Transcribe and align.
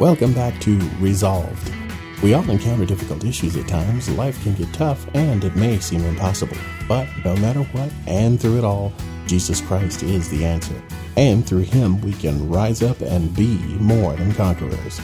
Welcome 0.00 0.32
back 0.32 0.58
to 0.62 0.78
Resolved. 0.98 1.70
We 2.22 2.32
all 2.32 2.48
encounter 2.48 2.86
difficult 2.86 3.22
issues 3.22 3.54
at 3.58 3.68
times. 3.68 4.08
Life 4.08 4.42
can 4.42 4.54
get 4.54 4.72
tough 4.72 5.06
and 5.12 5.44
it 5.44 5.54
may 5.56 5.78
seem 5.78 6.02
impossible. 6.06 6.56
But 6.88 7.06
no 7.22 7.36
matter 7.36 7.64
what, 7.64 7.92
and 8.06 8.40
through 8.40 8.56
it 8.56 8.64
all, 8.64 8.94
Jesus 9.26 9.60
Christ 9.60 10.02
is 10.02 10.30
the 10.30 10.46
answer. 10.46 10.80
And 11.18 11.46
through 11.46 11.64
him, 11.64 12.00
we 12.00 12.14
can 12.14 12.48
rise 12.48 12.82
up 12.82 13.02
and 13.02 13.36
be 13.36 13.58
more 13.78 14.14
than 14.14 14.32
conquerors. 14.32 15.02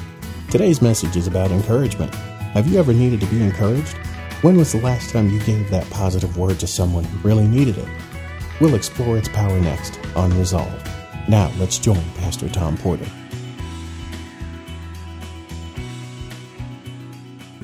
Today's 0.51 0.80
message 0.80 1.15
is 1.15 1.26
about 1.26 1.51
encouragement. 1.51 2.15
Have 2.54 2.67
you 2.67 2.78
ever 2.78 2.94
needed 2.94 3.21
to 3.21 3.26
be 3.26 3.42
encouraged? 3.42 3.99
When 4.40 4.56
was 4.56 4.72
the 4.72 4.81
last 4.81 5.10
time 5.10 5.28
you 5.28 5.40
gave 5.40 5.69
that 5.69 5.90
positive 5.90 6.38
word 6.38 6.58
to 6.60 6.67
someone 6.67 7.04
who 7.04 7.28
really 7.28 7.47
needed 7.47 7.76
it? 7.76 7.88
We'll 8.63 8.74
explore 8.74 9.19
its 9.19 9.28
power 9.28 9.60
next 9.60 10.01
on 10.17 10.38
Resolve. 10.38 10.83
Now, 11.28 11.53
let's 11.58 11.76
join 11.76 12.03
Pastor 12.15 12.49
Tom 12.49 12.78
Porter. 12.78 13.04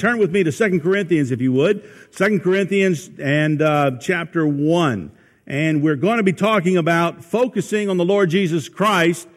Turn 0.02 0.19
with 0.19 0.33
me 0.33 0.42
to 0.42 0.51
Second 0.51 0.80
Corinthians, 0.80 1.30
if 1.30 1.41
you 1.41 1.52
would. 1.52 1.88
Second 2.11 2.42
Corinthians 2.42 3.09
and 3.20 3.62
uh, 3.62 3.92
chapter 4.01 4.45
1. 4.45 5.12
And 5.47 5.80
we're 5.80 5.95
going 5.95 6.16
to 6.16 6.25
be 6.25 6.33
talking 6.33 6.77
about 6.77 7.25
focusing 7.25 7.88
on 7.88 7.98
the 7.98 8.05
Lord 8.05 8.28
Jesus 8.28 8.69
Christ 8.69 9.28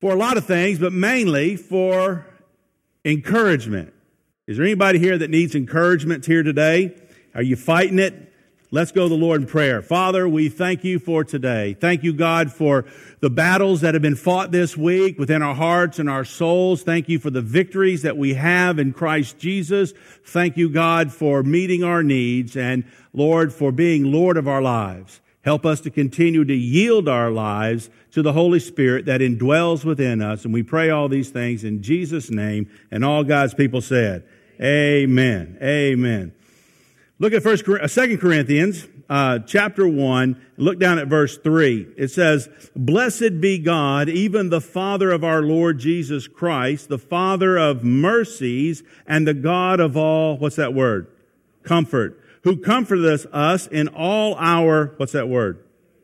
for 0.00 0.10
a 0.10 0.16
lot 0.16 0.36
of 0.36 0.46
things, 0.46 0.80
but 0.80 0.92
mainly 0.92 1.54
for 1.54 2.26
encouragement. 3.04 3.94
Is 4.48 4.56
there 4.56 4.66
anybody 4.66 4.98
here 4.98 5.16
that 5.16 5.30
needs 5.30 5.54
encouragement 5.54 6.26
here 6.26 6.42
today? 6.42 7.00
Are 7.32 7.42
you 7.42 7.54
fighting 7.54 8.00
it? 8.00 8.31
Let's 8.74 8.90
go 8.90 9.02
to 9.02 9.08
the 9.10 9.20
Lord 9.20 9.42
in 9.42 9.46
prayer. 9.46 9.82
Father, 9.82 10.26
we 10.26 10.48
thank 10.48 10.82
you 10.82 10.98
for 10.98 11.24
today. 11.24 11.76
Thank 11.78 12.02
you, 12.02 12.14
God, 12.14 12.50
for 12.50 12.86
the 13.20 13.28
battles 13.28 13.82
that 13.82 13.92
have 13.92 14.02
been 14.02 14.16
fought 14.16 14.50
this 14.50 14.78
week 14.78 15.18
within 15.18 15.42
our 15.42 15.54
hearts 15.54 15.98
and 15.98 16.08
our 16.08 16.24
souls. 16.24 16.82
Thank 16.82 17.06
you 17.06 17.18
for 17.18 17.28
the 17.28 17.42
victories 17.42 18.00
that 18.00 18.16
we 18.16 18.32
have 18.32 18.78
in 18.78 18.94
Christ 18.94 19.38
Jesus. 19.38 19.92
Thank 20.24 20.56
you, 20.56 20.70
God, 20.70 21.12
for 21.12 21.42
meeting 21.42 21.84
our 21.84 22.02
needs 22.02 22.56
and 22.56 22.84
Lord, 23.12 23.52
for 23.52 23.72
being 23.72 24.10
Lord 24.10 24.38
of 24.38 24.48
our 24.48 24.62
lives. 24.62 25.20
Help 25.42 25.66
us 25.66 25.82
to 25.82 25.90
continue 25.90 26.42
to 26.42 26.54
yield 26.54 27.10
our 27.10 27.30
lives 27.30 27.90
to 28.12 28.22
the 28.22 28.32
Holy 28.32 28.58
Spirit 28.58 29.04
that 29.04 29.20
indwells 29.20 29.84
within 29.84 30.22
us. 30.22 30.46
And 30.46 30.54
we 30.54 30.62
pray 30.62 30.88
all 30.88 31.10
these 31.10 31.28
things 31.28 31.62
in 31.62 31.82
Jesus' 31.82 32.30
name. 32.30 32.70
And 32.90 33.04
all 33.04 33.22
God's 33.22 33.52
people 33.52 33.82
said, 33.82 34.24
Amen. 34.62 35.58
Amen. 35.60 36.32
Look 37.22 37.34
at 37.34 37.44
First, 37.44 37.68
uh, 37.68 37.86
Second 37.86 38.18
Corinthians, 38.18 38.88
uh, 39.08 39.38
chapter 39.46 39.86
one. 39.86 40.38
Look 40.56 40.80
down 40.80 40.98
at 40.98 41.06
verse 41.06 41.38
three. 41.38 41.86
It 41.96 42.08
says, 42.08 42.48
"Blessed 42.74 43.40
be 43.40 43.58
God, 43.58 44.08
even 44.08 44.50
the 44.50 44.60
Father 44.60 45.12
of 45.12 45.22
our 45.22 45.40
Lord 45.40 45.78
Jesus 45.78 46.26
Christ, 46.26 46.88
the 46.88 46.98
Father 46.98 47.56
of 47.56 47.84
mercies, 47.84 48.82
and 49.06 49.24
the 49.24 49.34
God 49.34 49.78
of 49.78 49.96
all 49.96 50.36
what's 50.36 50.56
that 50.56 50.74
word? 50.74 51.06
Comfort, 51.62 52.18
who 52.42 52.56
comforteth 52.56 53.26
us 53.32 53.68
in 53.68 53.86
all 53.86 54.34
our 54.40 54.94
what's 54.96 55.12
that 55.12 55.28
word? 55.28 55.58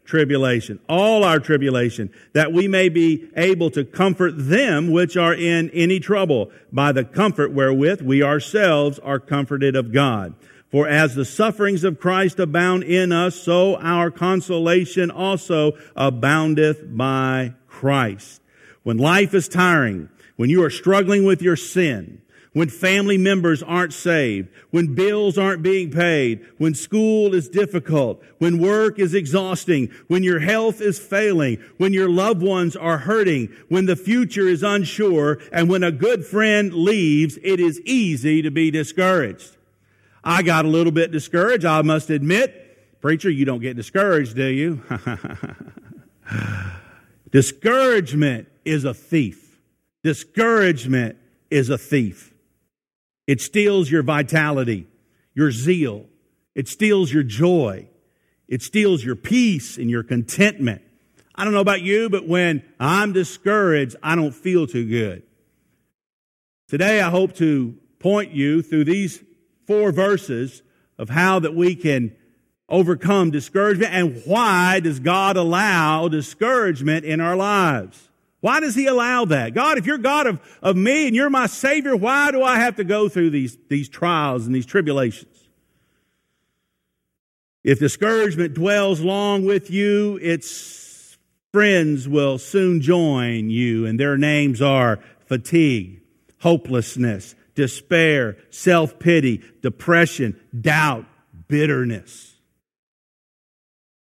Tribulation, 0.05 0.79
all 0.89 1.25
our 1.25 1.41
tribulation, 1.41 2.11
that 2.33 2.53
we 2.53 2.69
may 2.69 2.89
be 2.89 3.25
able 3.37 3.71
to 3.73 3.85
comfort 3.85 4.35
them 4.37 4.93
which 4.93 5.17
are 5.17 5.35
in 5.35 5.69
any 5.71 5.99
trouble 5.99 6.53
by 6.73 6.93
the 6.93 7.03
comfort 7.03 7.53
wherewith 7.53 8.03
we 8.03 8.23
ourselves 8.23 9.01
are 9.01 9.19
comforted 9.19 9.75
of 9.75 9.93
God." 9.93 10.35
For 10.71 10.87
as 10.87 11.15
the 11.15 11.25
sufferings 11.25 11.83
of 11.83 11.99
Christ 11.99 12.39
abound 12.39 12.85
in 12.85 13.11
us, 13.11 13.35
so 13.37 13.77
our 13.77 14.11
consolation 14.11 15.11
also 15.11 15.73
aboundeth 15.97 16.95
by 16.95 17.55
Christ. 17.69 18.43
When 18.83 18.99
life 18.99 19.33
is 19.33 19.49
tiring, 19.49 20.11
when 20.37 20.51
you 20.51 20.63
are 20.65 20.71
struggling 20.71 21.25
with 21.25 21.41
your 21.41 21.57
sin, 21.57 22.21
when 22.53 22.69
family 22.69 23.19
members 23.19 23.63
aren't 23.63 23.93
saved, 23.93 24.49
when 24.71 24.95
bills 24.95 25.39
aren't 25.39 25.63
being 25.63 25.91
paid, 25.91 26.45
when 26.59 26.75
school 26.75 27.35
is 27.35 27.49
difficult, 27.49 28.23
when 28.39 28.59
work 28.59 28.99
is 28.99 29.15
exhausting, 29.15 29.91
when 30.09 30.23
your 30.23 30.41
health 30.41 30.81
is 30.81 30.99
failing, 30.99 31.63
when 31.77 31.93
your 31.93 32.09
loved 32.09 32.43
ones 32.43 32.75
are 32.77 32.99
hurting, 32.99 33.55
when 33.69 33.87
the 33.87 33.97
future 33.97 34.49
is 34.49 34.63
unsure, 34.63 35.39
and 35.53 35.69
when 35.69 35.83
a 35.83 35.93
good 35.93 36.25
friend 36.25 36.75
leaves, 36.75 37.39
it 37.43 37.61
is 37.61 37.81
easy 37.83 38.43
to 38.43 38.51
be 38.51 38.71
discouraged. 38.71 39.58
I 40.29 40.43
got 40.43 40.67
a 40.67 40.69
little 40.69 40.93
bit 40.93 41.11
discouraged, 41.11 41.65
I 41.65 41.81
must 41.81 42.11
admit. 42.11 43.01
Preacher, 43.01 43.31
you 43.31 43.47
don't 43.47 43.61
get 43.61 43.77
discouraged, 43.77 44.37
do 44.37 44.45
you? 44.45 44.83
Discouragement 47.33 48.47
is 48.63 48.85
a 48.85 48.93
thief. 48.93 49.59
Discouragement 50.05 51.17
is 51.51 51.71
a 51.71 51.79
thief. 51.79 52.35
It 53.27 53.41
steals 53.41 53.91
your 53.91 54.03
vitality, 54.03 54.87
your 55.33 55.51
zeal. 55.51 56.05
It 56.55 56.69
steals 56.69 57.11
your 57.11 57.23
joy. 57.23 57.89
It 58.49 58.61
steals 58.61 59.03
your 59.03 59.17
peace 59.17 59.79
and 59.79 59.89
your 59.89 60.03
contentment. 60.03 60.83
I 61.35 61.45
don't 61.45 61.55
know 61.55 61.61
about 61.61 61.81
you, 61.81 62.11
but 62.11 62.29
when 62.29 62.63
I'm 62.79 63.15
discouraged, 63.15 63.97
I 64.03 64.15
don't 64.15 64.35
feel 64.35 64.67
too 64.67 64.87
good. 64.87 65.23
Today, 66.69 67.01
I 67.01 67.09
hope 67.09 67.35
to 67.37 67.79
point 67.99 68.33
you 68.33 68.61
through 68.61 68.85
these 68.85 69.25
four 69.69 69.93
verses 69.93 70.63
of 70.97 71.11
how 71.11 71.39
that 71.39 71.55
we 71.55 71.77
can 71.77 72.17
overcome 72.71 73.31
discouragement 73.31 73.93
and 73.93 74.23
why 74.25 74.81
does 74.81 74.99
God 74.99 75.37
allow 75.37 76.09
discouragement 76.09 77.05
in 77.05 77.21
our 77.21 77.37
lives? 77.37 78.09
Why 78.41 78.61
does 78.61 78.75
He 78.75 78.87
allow 78.87 79.27
that? 79.27 79.53
God, 79.53 79.77
if 79.77 79.85
you're 79.85 79.99
God 79.99 80.27
of, 80.27 80.41
of 80.63 80.75
me 80.75 81.07
and 81.07 81.15
you're 81.15 81.29
my 81.29 81.47
Savior, 81.47 81.95
why 81.95 82.31
do 82.31 82.43
I 82.43 82.57
have 82.57 82.77
to 82.77 82.85
go 82.85 83.11
through 83.11 83.31
these, 83.31 83.59
these 83.69 83.91
trials 83.91 84.47
and 84.47 84.55
these 84.55 84.65
tribulations? 84.65 85.49
If 87.63 87.79
discouragement 87.79 88.55
dwells 88.55 89.03
long 89.03 89.45
with 89.45 89.71
you, 89.71 90.19
its 90.23 91.19
friends 91.53 92.09
will 92.09 92.39
soon 92.39 92.81
join 92.81 93.51
you, 93.51 93.85
and 93.85 94.01
their 94.01 94.17
names 94.17 94.63
are 94.63 95.01
fatigue, 95.27 96.01
hopelessness, 96.41 97.35
despair, 97.59 98.37
self 98.51 99.01
pity, 99.01 99.43
depression, 99.63 100.39
doubt, 100.61 101.05
bitterness. 101.49 102.37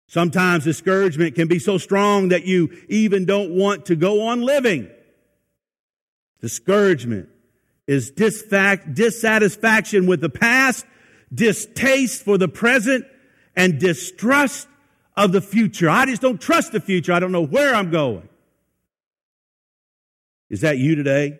Sometimes 0.06 0.64
discouragement 0.64 1.34
can 1.34 1.48
be 1.48 1.58
so 1.58 1.80
strong 1.80 2.28
that 2.30 2.46
you 2.46 2.70
even 2.88 3.26
don't 3.26 3.50
want 3.50 3.88
to 3.88 3.96
go 3.96 4.28
on 4.28 4.42
living. 4.42 4.88
Discouragement 6.40 7.30
is 7.88 8.12
dissatisfaction 8.12 10.06
with 10.06 10.22
the 10.22 10.30
past, 10.30 10.86
distaste 11.34 12.24
for 12.24 12.38
the 12.38 12.48
present, 12.48 13.06
and 13.56 13.80
distrust 13.80 14.68
of 15.16 15.32
the 15.32 15.42
future. 15.42 15.90
I 15.90 16.06
just 16.06 16.22
don't 16.22 16.40
trust 16.40 16.74
the 16.74 16.80
future. 16.80 17.12
I 17.12 17.20
don't 17.20 17.32
know 17.32 17.48
where 17.48 17.74
I'm 17.74 17.90
going. 17.90 18.30
Is 20.48 20.62
that 20.62 20.78
you 20.78 20.94
today? 20.94 21.40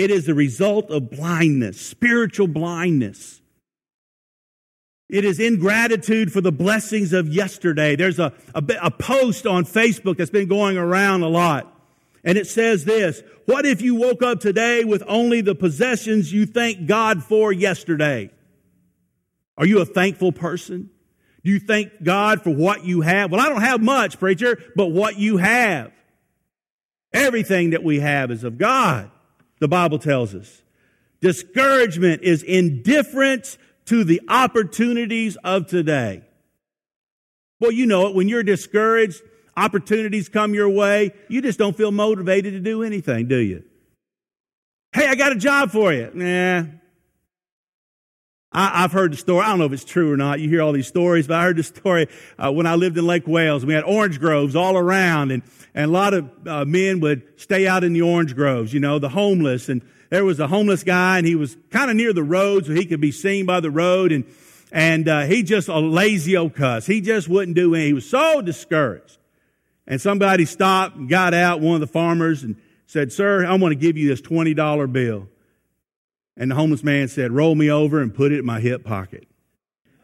It 0.00 0.10
is 0.10 0.24
the 0.24 0.34
result 0.34 0.90
of 0.90 1.10
blindness, 1.10 1.78
spiritual 1.78 2.48
blindness. 2.48 3.42
It 5.10 5.26
is 5.26 5.38
ingratitude 5.38 6.32
for 6.32 6.40
the 6.40 6.50
blessings 6.50 7.12
of 7.12 7.28
yesterday. 7.28 7.96
There's 7.96 8.18
a, 8.18 8.32
a, 8.54 8.64
a, 8.80 8.90
post 8.90 9.46
on 9.46 9.66
Facebook 9.66 10.16
that's 10.16 10.30
been 10.30 10.48
going 10.48 10.78
around 10.78 11.20
a 11.20 11.28
lot. 11.28 11.78
And 12.24 12.38
it 12.38 12.46
says 12.46 12.86
this, 12.86 13.22
what 13.44 13.66
if 13.66 13.82
you 13.82 13.94
woke 13.94 14.22
up 14.22 14.40
today 14.40 14.84
with 14.84 15.02
only 15.06 15.42
the 15.42 15.54
possessions 15.54 16.32
you 16.32 16.46
thanked 16.46 16.86
God 16.86 17.22
for 17.22 17.52
yesterday? 17.52 18.30
Are 19.58 19.66
you 19.66 19.82
a 19.82 19.84
thankful 19.84 20.32
person? 20.32 20.88
Do 21.44 21.50
you 21.50 21.60
thank 21.60 22.02
God 22.02 22.40
for 22.40 22.54
what 22.54 22.86
you 22.86 23.02
have? 23.02 23.30
Well, 23.30 23.40
I 23.42 23.50
don't 23.50 23.60
have 23.60 23.82
much, 23.82 24.18
preacher, 24.18 24.62
but 24.74 24.86
what 24.86 25.18
you 25.18 25.36
have. 25.36 25.92
Everything 27.12 27.70
that 27.70 27.84
we 27.84 28.00
have 28.00 28.30
is 28.30 28.44
of 28.44 28.56
God 28.56 29.10
the 29.60 29.68
Bible 29.68 29.98
tells 29.98 30.34
us. 30.34 30.62
Discouragement 31.20 32.22
is 32.22 32.42
indifference 32.42 33.58
to 33.86 34.04
the 34.04 34.20
opportunities 34.28 35.36
of 35.44 35.66
today. 35.66 36.22
Well, 37.60 37.70
you 37.70 37.86
know 37.86 38.08
it. 38.08 38.14
When 38.14 38.28
you're 38.28 38.42
discouraged, 38.42 39.22
opportunities 39.56 40.28
come 40.28 40.54
your 40.54 40.68
way, 40.68 41.12
you 41.28 41.42
just 41.42 41.58
don't 41.58 41.76
feel 41.76 41.92
motivated 41.92 42.54
to 42.54 42.60
do 42.60 42.82
anything, 42.82 43.28
do 43.28 43.36
you? 43.36 43.64
Hey, 44.92 45.06
I 45.06 45.14
got 45.14 45.32
a 45.32 45.36
job 45.36 45.70
for 45.70 45.92
you. 45.92 46.10
Nah. 46.14 46.64
I, 48.52 48.80
have 48.80 48.92
heard 48.92 49.12
the 49.12 49.16
story. 49.16 49.44
I 49.44 49.50
don't 49.50 49.60
know 49.60 49.66
if 49.66 49.72
it's 49.72 49.84
true 49.84 50.12
or 50.12 50.16
not. 50.16 50.40
You 50.40 50.48
hear 50.48 50.62
all 50.62 50.72
these 50.72 50.88
stories, 50.88 51.28
but 51.28 51.36
I 51.36 51.44
heard 51.44 51.56
the 51.56 51.62
story 51.62 52.08
uh, 52.38 52.50
when 52.50 52.66
I 52.66 52.74
lived 52.74 52.98
in 52.98 53.06
Lake 53.06 53.28
Wales. 53.28 53.64
We 53.64 53.74
had 53.74 53.84
orange 53.84 54.18
groves 54.18 54.56
all 54.56 54.76
around, 54.76 55.30
and 55.30 55.42
and 55.74 55.90
a 55.90 55.92
lot 55.92 56.14
of 56.14 56.30
uh, 56.46 56.64
men 56.64 57.00
would 57.00 57.40
stay 57.40 57.66
out 57.66 57.84
in 57.84 57.92
the 57.92 58.02
orange 58.02 58.34
groves, 58.34 58.72
you 58.74 58.80
know, 58.80 58.98
the 58.98 59.08
homeless. 59.08 59.68
And 59.68 59.82
there 60.08 60.24
was 60.24 60.40
a 60.40 60.48
homeless 60.48 60.82
guy, 60.82 61.18
and 61.18 61.26
he 61.26 61.36
was 61.36 61.56
kind 61.70 61.90
of 61.90 61.96
near 61.96 62.12
the 62.12 62.24
road, 62.24 62.66
so 62.66 62.72
he 62.72 62.84
could 62.84 63.00
be 63.00 63.12
seen 63.12 63.46
by 63.46 63.60
the 63.60 63.70
road. 63.70 64.10
And, 64.10 64.24
and 64.72 65.08
uh, 65.08 65.22
he 65.22 65.42
just 65.42 65.68
a 65.68 65.78
lazy 65.78 66.36
old 66.36 66.54
cuss. 66.54 66.86
He 66.86 67.00
just 67.00 67.28
wouldn't 67.28 67.54
do 67.54 67.74
anything. 67.74 67.86
He 67.86 67.92
was 67.92 68.08
so 68.08 68.40
discouraged. 68.40 69.18
And 69.86 70.00
somebody 70.00 70.44
stopped 70.44 70.96
and 70.96 71.08
got 71.08 71.34
out, 71.34 71.60
one 71.60 71.74
of 71.74 71.80
the 71.80 71.86
farmers, 71.86 72.42
and 72.42 72.56
said, 72.86 73.12
Sir, 73.12 73.46
I 73.46 73.54
want 73.54 73.72
to 73.72 73.76
give 73.76 73.96
you 73.96 74.08
this 74.08 74.20
$20 74.20 74.92
bill. 74.92 75.28
And 76.40 76.50
the 76.50 76.54
homeless 76.54 76.82
man 76.82 77.06
said, 77.08 77.32
Roll 77.32 77.54
me 77.54 77.70
over 77.70 78.00
and 78.00 78.12
put 78.12 78.32
it 78.32 78.38
in 78.38 78.46
my 78.46 78.60
hip 78.60 78.82
pocket. 78.82 79.28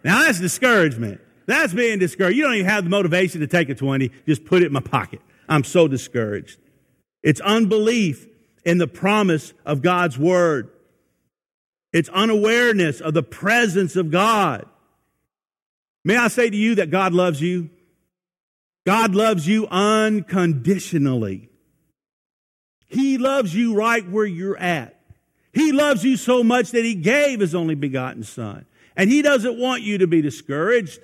Now 0.04 0.20
that's 0.20 0.38
discouragement. 0.38 1.22
That's 1.46 1.72
being 1.72 1.98
discouraged. 1.98 2.36
You 2.36 2.44
don't 2.44 2.54
even 2.54 2.66
have 2.66 2.84
the 2.84 2.90
motivation 2.90 3.40
to 3.40 3.46
take 3.46 3.70
a 3.70 3.74
20, 3.74 4.10
just 4.26 4.44
put 4.44 4.62
it 4.62 4.66
in 4.66 4.72
my 4.72 4.80
pocket. 4.80 5.22
I'm 5.48 5.64
so 5.64 5.88
discouraged. 5.88 6.58
It's 7.22 7.40
unbelief 7.40 8.26
in 8.64 8.76
the 8.76 8.86
promise 8.86 9.54
of 9.64 9.80
God's 9.80 10.18
word. 10.18 10.70
It's 11.92 12.10
unawareness 12.10 13.00
of 13.00 13.14
the 13.14 13.22
presence 13.22 13.96
of 13.96 14.10
God. 14.10 14.66
May 16.04 16.16
I 16.16 16.28
say 16.28 16.50
to 16.50 16.56
you 16.56 16.74
that 16.74 16.90
God 16.90 17.14
loves 17.14 17.40
you? 17.40 17.70
God 18.84 19.14
loves 19.14 19.48
you 19.48 19.66
unconditionally. 19.68 21.48
He 22.88 23.16
loves 23.16 23.54
you 23.54 23.74
right 23.74 24.06
where 24.06 24.26
you're 24.26 24.58
at. 24.58 24.95
He 25.56 25.72
loves 25.72 26.04
you 26.04 26.18
so 26.18 26.44
much 26.44 26.72
that 26.72 26.84
He 26.84 26.94
gave 26.94 27.40
His 27.40 27.54
only 27.54 27.74
begotten 27.74 28.22
Son. 28.22 28.66
And 28.94 29.10
He 29.10 29.22
doesn't 29.22 29.58
want 29.58 29.82
you 29.82 29.96
to 29.98 30.06
be 30.06 30.20
discouraged. 30.20 31.00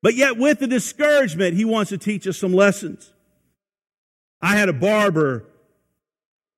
But 0.00 0.14
yet, 0.14 0.38
with 0.38 0.58
the 0.58 0.66
discouragement, 0.66 1.54
He 1.54 1.66
wants 1.66 1.90
to 1.90 1.98
teach 1.98 2.26
us 2.26 2.38
some 2.38 2.54
lessons. 2.54 3.12
I 4.40 4.56
had 4.56 4.70
a 4.70 4.72
barber 4.72 5.44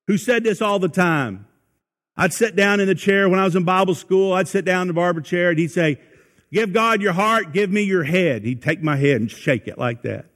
who 0.07 0.17
said 0.17 0.45
this 0.45 0.61
all 0.61 0.79
the 0.79 0.87
time. 0.87 1.47
I'd 2.15 2.31
sit 2.31 2.55
down 2.55 2.79
in 2.79 2.87
the 2.87 2.95
chair 2.95 3.27
when 3.27 3.39
I 3.39 3.43
was 3.43 3.57
in 3.57 3.65
Bible 3.65 3.93
school. 3.93 4.31
I'd 4.31 4.47
sit 4.47 4.63
down 4.63 4.83
in 4.83 4.87
the 4.87 4.93
barber 4.93 5.19
chair 5.19 5.49
and 5.49 5.59
he'd 5.59 5.71
say, 5.71 5.99
Give 6.53 6.71
God 6.71 7.01
your 7.01 7.11
heart, 7.11 7.51
give 7.51 7.69
me 7.69 7.81
your 7.81 8.03
head. 8.03 8.45
He'd 8.45 8.61
take 8.61 8.81
my 8.81 8.95
head 8.95 9.19
and 9.19 9.29
shake 9.29 9.67
it 9.67 9.77
like 9.77 10.03
that. 10.03 10.27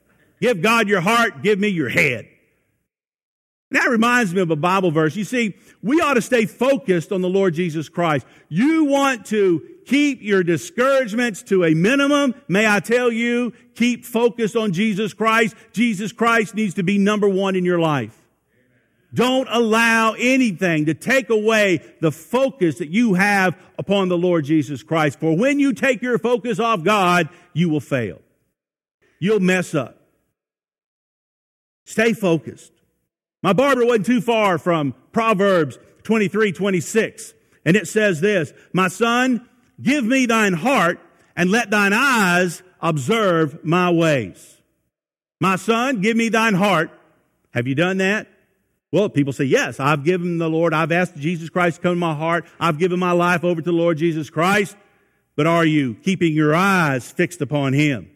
Give 0.42 0.62
God 0.62 0.90
your 0.90 1.00
heart, 1.00 1.42
give 1.42 1.58
me 1.58 1.70
your 1.70 1.88
head. 1.88 2.28
And 3.72 3.80
that 3.80 3.90
reminds 3.90 4.34
me 4.34 4.42
of 4.42 4.50
a 4.50 4.56
Bible 4.56 4.90
verse. 4.90 5.16
You 5.16 5.24
see, 5.24 5.56
we 5.84 6.02
ought 6.02 6.16
to 6.16 6.22
stay 6.22 6.46
focused 6.46 7.12
on 7.12 7.22
the 7.22 7.30
Lord 7.30 7.54
Jesus 7.54 7.88
Christ. 7.88 8.26
You 8.48 8.86
want 8.86 9.28
to 9.28 9.62
keep 9.86 10.22
your 10.22 10.44
discouragements 10.44 11.44
to 11.44 11.66
a 11.66 11.74
minimum. 11.74 12.34
May 12.48 12.68
I 12.68 12.80
tell 12.80 13.12
you, 13.12 13.54
keep 13.76 14.06
focused 14.06 14.56
on 14.56 14.74
Jesus 14.74 15.14
Christ. 15.14 15.56
Jesus 15.72 16.12
Christ 16.12 16.56
needs 16.56 16.76
to 16.76 16.84
be 16.84 16.98
number 16.98 17.30
one 17.30 17.56
in 17.56 17.64
your 17.64 17.80
life. 17.80 18.16
Don't 19.14 19.48
allow 19.50 20.14
anything 20.14 20.86
to 20.86 20.94
take 20.94 21.30
away 21.30 21.82
the 22.00 22.12
focus 22.12 22.78
that 22.78 22.90
you 22.90 23.16
have 23.16 23.58
upon 23.78 24.10
the 24.10 24.18
Lord 24.18 24.46
Jesus 24.46 24.84
Christ. 24.84 25.20
For 25.20 25.36
when 25.36 25.60
you 25.60 25.74
take 25.74 26.02
your 26.02 26.20
focus 26.20 26.60
off 26.60 26.84
God, 26.84 27.30
you 27.54 27.70
will 27.70 27.80
fail. 27.80 28.22
You'll 29.20 29.40
mess 29.40 29.74
up. 29.74 29.98
Stay 31.86 32.14
focused. 32.14 32.72
My 33.42 33.54
barber 33.54 33.86
wasn't 33.86 34.06
too 34.06 34.22
far 34.22 34.58
from 34.58 34.94
Proverbs 35.12 35.78
23, 36.04 36.52
26. 36.52 37.34
And 37.66 37.76
it 37.76 37.88
says 37.88 38.22
this, 38.22 38.54
My 38.74 38.88
son, 38.88 39.48
give 39.82 40.04
me 40.04 40.26
thine 40.26 40.54
heart 40.54 41.00
and 41.36 41.50
let 41.50 41.70
thine 41.70 41.94
eyes 41.94 42.64
observe 42.82 43.64
my 43.64 43.90
ways. 43.92 44.58
My 45.40 45.56
son, 45.56 46.02
give 46.02 46.18
me 46.18 46.30
thine 46.30 46.54
heart. 46.54 46.92
Have 47.54 47.68
you 47.68 47.76
done 47.76 47.98
that? 47.98 48.28
Well, 48.92 49.08
people 49.08 49.34
say, 49.34 49.44
yes, 49.46 49.80
I've 49.80 50.04
given 50.04 50.40
the 50.40 50.50
Lord, 50.50 50.74
I've 50.74 50.92
asked 50.92 51.16
Jesus 51.16 51.50
Christ 51.50 51.78
to 51.78 51.82
come 51.82 51.92
to 51.94 52.00
my 52.00 52.16
heart, 52.16 52.46
I've 52.60 52.80
given 52.80 53.00
my 53.00 53.12
life 53.12 53.44
over 53.44 53.62
to 53.62 53.66
the 53.66 53.72
Lord 53.72 53.98
Jesus 53.98 54.30
Christ, 54.30 54.76
but 55.36 55.46
are 55.46 55.66
you 55.66 55.94
keeping 55.96 56.34
your 56.34 56.56
eyes 56.56 57.10
fixed 57.10 57.42
upon 57.42 57.74
Him? 57.74 58.10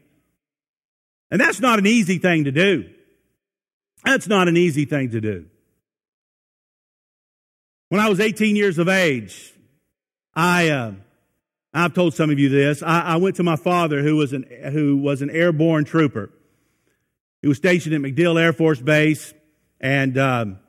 And 1.29 1.39
that's 1.39 1.59
not 1.59 1.79
an 1.79 1.85
easy 1.85 2.17
thing 2.17 2.45
to 2.45 2.51
do. 2.51 2.89
That's 4.03 4.27
not 4.27 4.47
an 4.47 4.57
easy 4.57 4.85
thing 4.85 5.11
to 5.11 5.21
do. 5.21 5.45
When 7.89 8.01
I 8.01 8.09
was 8.09 8.19
18 8.19 8.55
years 8.55 8.79
of 8.79 8.89
age, 8.89 9.53
I, 10.35 10.69
uh, 10.69 10.93
I've 11.73 11.93
told 11.93 12.13
some 12.13 12.29
of 12.29 12.39
you 12.39 12.49
this. 12.49 12.81
I, 12.81 13.01
I, 13.01 13.15
went 13.17 13.35
to 13.37 13.43
my 13.43 13.55
father, 13.55 14.01
who 14.01 14.15
was 14.15 14.33
an 14.33 14.45
who 14.71 14.97
was 14.97 15.21
an 15.21 15.29
airborne 15.29 15.85
trooper. 15.85 16.29
He 17.41 17.47
was 17.47 17.57
stationed 17.57 17.93
at 17.93 18.01
MacDill 18.01 18.41
Air 18.41 18.53
Force 18.53 18.79
Base, 18.79 19.33
and 19.79 20.17
um, 20.17 20.59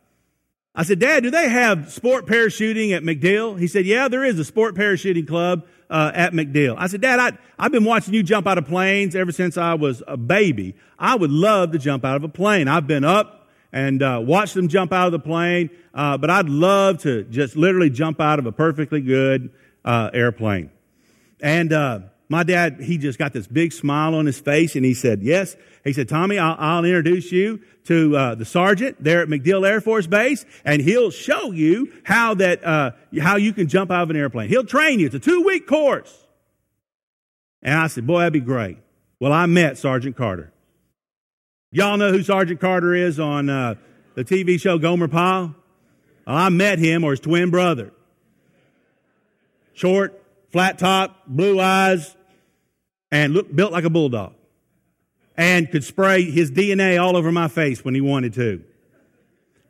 I 0.74 0.82
said, 0.82 0.98
Dad, 0.98 1.22
do 1.22 1.30
they 1.30 1.48
have 1.48 1.92
sport 1.92 2.26
parachuting 2.26 2.92
at 2.92 3.04
MacDill? 3.04 3.60
He 3.60 3.68
said, 3.68 3.86
Yeah, 3.86 4.08
there 4.08 4.24
is 4.24 4.38
a 4.38 4.44
sport 4.44 4.74
parachuting 4.74 5.26
club 5.26 5.64
uh, 5.88 6.10
at 6.14 6.32
MacDill. 6.32 6.74
I 6.76 6.88
said, 6.88 7.00
Dad, 7.00 7.20
I, 7.20 7.38
I've 7.58 7.70
been 7.70 7.84
watching 7.84 8.12
you 8.12 8.24
jump 8.24 8.48
out 8.48 8.58
of 8.58 8.66
planes 8.66 9.14
ever 9.14 9.30
since 9.30 9.56
I 9.56 9.74
was 9.74 10.02
a 10.08 10.16
baby. 10.16 10.74
I 10.98 11.14
would 11.14 11.30
love 11.30 11.72
to 11.72 11.78
jump 11.78 12.04
out 12.04 12.16
of 12.16 12.24
a 12.24 12.28
plane. 12.28 12.66
I've 12.66 12.88
been 12.88 13.04
up 13.04 13.48
and 13.72 14.02
uh, 14.02 14.20
watched 14.24 14.54
them 14.54 14.66
jump 14.66 14.92
out 14.92 15.06
of 15.06 15.12
the 15.12 15.18
plane, 15.20 15.70
uh, 15.92 16.18
but 16.18 16.30
I'd 16.30 16.48
love 16.48 16.98
to 17.02 17.22
just 17.24 17.54
literally 17.56 17.90
jump 17.90 18.20
out 18.20 18.40
of 18.40 18.46
a 18.46 18.52
perfectly 18.52 19.00
good 19.00 19.52
uh, 19.84 20.10
airplane. 20.12 20.70
And 21.40 21.72
uh, 21.72 22.00
my 22.28 22.42
dad, 22.42 22.80
he 22.80 22.96
just 22.98 23.18
got 23.18 23.32
this 23.32 23.46
big 23.46 23.72
smile 23.72 24.14
on 24.14 24.26
his 24.26 24.40
face 24.40 24.76
and 24.76 24.84
he 24.84 24.94
said, 24.94 25.22
Yes. 25.22 25.56
He 25.84 25.92
said, 25.92 26.08
Tommy, 26.08 26.38
I'll, 26.38 26.56
I'll 26.58 26.84
introduce 26.84 27.30
you 27.30 27.60
to 27.84 28.16
uh, 28.16 28.34
the 28.34 28.46
sergeant 28.46 29.02
there 29.02 29.20
at 29.20 29.28
MacDill 29.28 29.68
Air 29.68 29.82
Force 29.82 30.06
Base, 30.06 30.46
and 30.64 30.80
he'll 30.80 31.10
show 31.10 31.52
you 31.52 31.92
how 32.04 32.34
that 32.34 32.64
uh, 32.64 32.92
how 33.20 33.36
you 33.36 33.52
can 33.52 33.68
jump 33.68 33.90
out 33.90 34.04
of 34.04 34.10
an 34.10 34.16
airplane. 34.16 34.48
He'll 34.48 34.64
train 34.64 34.98
you. 35.00 35.06
It's 35.06 35.14
a 35.14 35.20
two 35.20 35.42
week 35.42 35.66
course. 35.66 36.26
And 37.62 37.74
I 37.74 37.86
said, 37.86 38.06
boy, 38.06 38.20
that'd 38.20 38.32
be 38.32 38.40
great. 38.40 38.78
Well, 39.20 39.32
I 39.32 39.46
met 39.46 39.78
Sergeant 39.78 40.16
Carter. 40.16 40.52
Y'all 41.70 41.96
know 41.96 42.12
who 42.12 42.22
Sergeant 42.22 42.60
Carter 42.60 42.94
is 42.94 43.18
on 43.18 43.48
uh, 43.48 43.74
the 44.14 44.24
TV 44.24 44.60
show 44.60 44.78
Gomer 44.78 45.08
Pyle? 45.08 45.54
Well, 46.26 46.36
I 46.36 46.48
met 46.48 46.78
him 46.78 47.04
or 47.04 47.10
his 47.10 47.20
twin 47.20 47.50
brother. 47.50 47.92
Short, 49.72 50.22
flat 50.54 50.78
top, 50.78 51.26
blue 51.26 51.58
eyes, 51.58 52.14
and 53.10 53.34
looked 53.34 53.56
built 53.56 53.72
like 53.72 53.82
a 53.82 53.90
bulldog 53.90 54.34
and 55.36 55.68
could 55.68 55.82
spray 55.82 56.30
his 56.30 56.52
DNA 56.52 57.02
all 57.02 57.16
over 57.16 57.32
my 57.32 57.48
face 57.48 57.84
when 57.84 57.92
he 57.92 58.00
wanted 58.00 58.34
to. 58.34 58.62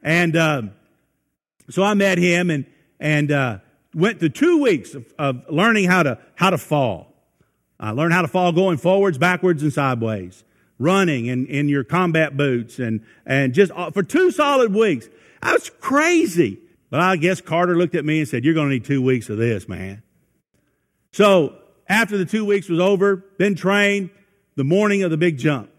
And 0.02 0.36
um, 0.36 0.72
so 1.70 1.82
I 1.82 1.94
met 1.94 2.18
him 2.18 2.50
and 2.50 2.66
and 3.00 3.32
uh, 3.32 3.58
went 3.94 4.20
through 4.20 4.28
two 4.28 4.60
weeks 4.60 4.94
of, 4.94 5.06
of, 5.18 5.44
learning 5.48 5.86
how 5.86 6.02
to 6.02 6.18
how 6.34 6.50
to 6.50 6.58
fall. 6.58 7.14
I 7.80 7.92
learned 7.92 8.12
how 8.12 8.20
to 8.20 8.28
fall 8.28 8.52
going 8.52 8.76
forwards, 8.76 9.16
backwards, 9.16 9.62
and 9.62 9.72
sideways, 9.72 10.44
running 10.78 11.24
in, 11.24 11.46
in 11.46 11.70
your 11.70 11.84
combat 11.84 12.36
boots, 12.36 12.78
and 12.78 13.00
and 13.24 13.54
just 13.54 13.72
uh, 13.72 13.90
for 13.90 14.02
two 14.02 14.30
solid 14.30 14.74
weeks. 14.74 15.08
I 15.42 15.54
was 15.54 15.70
crazy, 15.80 16.58
but 16.90 17.00
I 17.00 17.16
guess 17.16 17.40
Carter 17.40 17.74
looked 17.74 17.94
at 17.94 18.04
me 18.04 18.18
and 18.18 18.28
said, 18.28 18.44
"You're 18.44 18.52
going 18.52 18.68
to 18.68 18.74
need 18.74 18.84
two 18.84 19.00
weeks 19.00 19.30
of 19.30 19.38
this, 19.38 19.66
man." 19.66 20.02
So 21.14 21.54
after 21.88 22.18
the 22.18 22.24
two 22.24 22.44
weeks 22.44 22.68
was 22.68 22.80
over, 22.80 23.14
been 23.38 23.54
trained 23.54 24.10
the 24.56 24.64
morning 24.64 25.04
of 25.04 25.12
the 25.12 25.16
big 25.16 25.38
jump. 25.38 25.70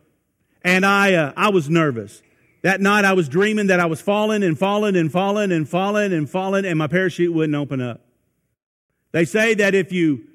And 0.63 0.85
I, 0.85 1.13
uh, 1.13 1.33
I 1.35 1.49
was 1.49 1.69
nervous. 1.69 2.21
That 2.61 2.79
night 2.79 3.03
I 3.03 3.11
was 3.11 3.27
dreaming 3.27 3.67
that 3.67 3.81
I 3.81 3.85
was 3.85 3.99
falling 3.99 4.43
and 4.43 4.57
falling 4.57 4.95
and 4.95 5.11
falling 5.11 5.51
and 5.51 5.67
falling 5.67 6.13
and 6.13 6.29
falling 6.29 6.63
and 6.63 6.79
my 6.79 6.87
parachute 6.87 7.33
wouldn't 7.33 7.53
open 7.53 7.81
up. 7.81 7.99
They 9.11 9.25
say 9.25 9.55
that 9.55 9.75
if 9.75 9.91
you 9.91 10.25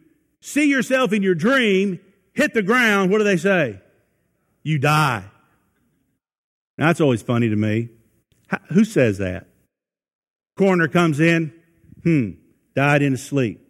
see 0.43 0.69
yourself 0.69 1.15
in 1.15 1.23
your 1.23 1.35
dream, 1.35 1.99
hit 2.35 2.53
the 2.53 2.63
ground, 2.63 3.11
what 3.11 3.19
do 3.19 3.25
they 3.25 3.39
say? 3.39 3.81
You 4.63 4.79
die. 4.79 5.25
Now, 6.77 6.89
that's 6.89 7.01
always 7.01 7.23
funny 7.23 7.49
to 7.49 7.57
me. 7.57 7.89
How, 8.49 8.59
who 8.69 8.85
says 8.85 9.17
that? 9.17 9.47
Coroner 10.59 10.89
comes 10.89 11.21
in, 11.21 11.55
hmm, 12.03 12.33
died 12.75 13.01
in 13.01 13.13
his 13.13 13.25
sleep. 13.25 13.67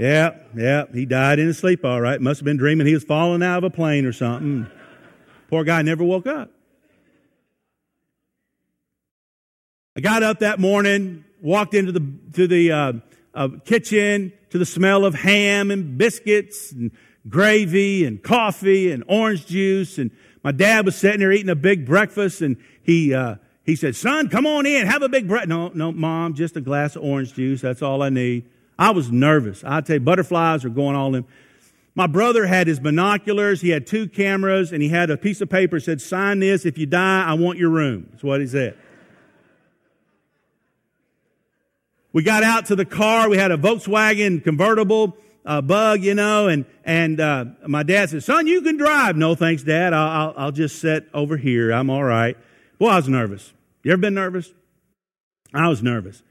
Yeah, 0.00 0.30
yeah, 0.56 0.84
he 0.94 1.04
died 1.04 1.38
in 1.38 1.48
his 1.48 1.58
sleep, 1.58 1.84
all 1.84 2.00
right. 2.00 2.18
Must 2.18 2.40
have 2.40 2.44
been 2.46 2.56
dreaming 2.56 2.86
he 2.86 2.94
was 2.94 3.04
falling 3.04 3.42
out 3.42 3.58
of 3.58 3.64
a 3.64 3.68
plane 3.68 4.06
or 4.06 4.14
something. 4.14 4.66
Poor 5.50 5.62
guy 5.62 5.82
never 5.82 6.02
woke 6.02 6.26
up. 6.26 6.50
I 9.94 10.00
got 10.00 10.22
up 10.22 10.38
that 10.38 10.58
morning, 10.58 11.26
walked 11.42 11.74
into 11.74 11.92
the 11.92 12.14
to 12.32 12.46
the 12.46 12.72
uh, 12.72 12.92
uh, 13.34 13.48
kitchen 13.66 14.32
to 14.48 14.56
the 14.56 14.64
smell 14.64 15.04
of 15.04 15.14
ham 15.14 15.70
and 15.70 15.98
biscuits 15.98 16.72
and 16.72 16.92
gravy 17.28 18.06
and 18.06 18.22
coffee 18.22 18.92
and 18.92 19.04
orange 19.06 19.48
juice. 19.48 19.98
And 19.98 20.12
my 20.42 20.52
dad 20.52 20.86
was 20.86 20.96
sitting 20.96 21.20
there 21.20 21.30
eating 21.30 21.50
a 21.50 21.54
big 21.54 21.84
breakfast, 21.84 22.40
and 22.40 22.56
he 22.82 23.12
uh, 23.12 23.34
he 23.64 23.76
said, 23.76 23.94
"Son, 23.94 24.30
come 24.30 24.46
on 24.46 24.64
in, 24.64 24.86
have 24.86 25.02
a 25.02 25.10
big 25.10 25.28
breakfast." 25.28 25.50
No, 25.50 25.68
no, 25.74 25.92
mom, 25.92 26.32
just 26.32 26.56
a 26.56 26.62
glass 26.62 26.96
of 26.96 27.02
orange 27.02 27.34
juice. 27.34 27.60
That's 27.60 27.82
all 27.82 28.02
I 28.02 28.08
need. 28.08 28.46
I 28.80 28.92
was 28.92 29.12
nervous. 29.12 29.62
I 29.62 29.82
tell 29.82 29.96
you, 29.96 30.00
butterflies 30.00 30.64
are 30.64 30.70
going 30.70 30.96
all 30.96 31.14
in. 31.14 31.26
My 31.94 32.06
brother 32.06 32.46
had 32.46 32.66
his 32.66 32.80
binoculars. 32.80 33.60
He 33.60 33.68
had 33.68 33.86
two 33.86 34.08
cameras, 34.08 34.72
and 34.72 34.82
he 34.82 34.88
had 34.88 35.10
a 35.10 35.18
piece 35.18 35.42
of 35.42 35.50
paper 35.50 35.78
that 35.78 35.84
said, 35.84 36.00
"Sign 36.00 36.38
this. 36.38 36.64
If 36.64 36.78
you 36.78 36.86
die, 36.86 37.24
I 37.26 37.34
want 37.34 37.58
your 37.58 37.68
room." 37.68 38.08
That's 38.10 38.24
what 38.24 38.40
he 38.40 38.46
said. 38.46 38.78
We 42.14 42.22
got 42.22 42.42
out 42.42 42.66
to 42.66 42.74
the 42.74 42.86
car. 42.86 43.28
We 43.28 43.36
had 43.36 43.50
a 43.50 43.58
Volkswagen 43.58 44.42
convertible 44.42 45.14
uh, 45.44 45.60
bug, 45.60 46.02
you 46.02 46.14
know, 46.14 46.48
and 46.48 46.64
and 46.82 47.20
uh, 47.20 47.44
my 47.66 47.82
dad 47.82 48.08
said, 48.08 48.24
"Son, 48.24 48.46
you 48.46 48.62
can 48.62 48.78
drive." 48.78 49.14
No, 49.14 49.34
thanks, 49.34 49.62
Dad. 49.62 49.92
I'll, 49.92 50.08
I'll, 50.08 50.34
I'll 50.38 50.52
just 50.52 50.80
sit 50.80 51.06
over 51.12 51.36
here. 51.36 51.70
I'm 51.70 51.90
all 51.90 52.04
right. 52.04 52.34
Well, 52.78 52.90
I 52.90 52.96
was 52.96 53.10
nervous. 53.10 53.52
You 53.82 53.92
ever 53.92 54.00
been 54.00 54.14
nervous? 54.14 54.50
I 55.52 55.68
was 55.68 55.82
nervous. 55.82 56.22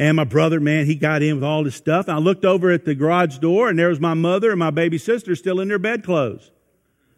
And 0.00 0.16
my 0.16 0.24
brother, 0.24 0.60
man, 0.60 0.86
he 0.86 0.94
got 0.94 1.20
in 1.22 1.34
with 1.34 1.44
all 1.44 1.62
this 1.62 1.76
stuff. 1.76 2.08
I 2.08 2.16
looked 2.16 2.46
over 2.46 2.70
at 2.70 2.86
the 2.86 2.94
garage 2.94 3.36
door, 3.36 3.68
and 3.68 3.78
there 3.78 3.90
was 3.90 4.00
my 4.00 4.14
mother 4.14 4.48
and 4.50 4.58
my 4.58 4.70
baby 4.70 4.96
sister 4.96 5.36
still 5.36 5.60
in 5.60 5.68
their 5.68 5.78
bedclothes. 5.78 6.50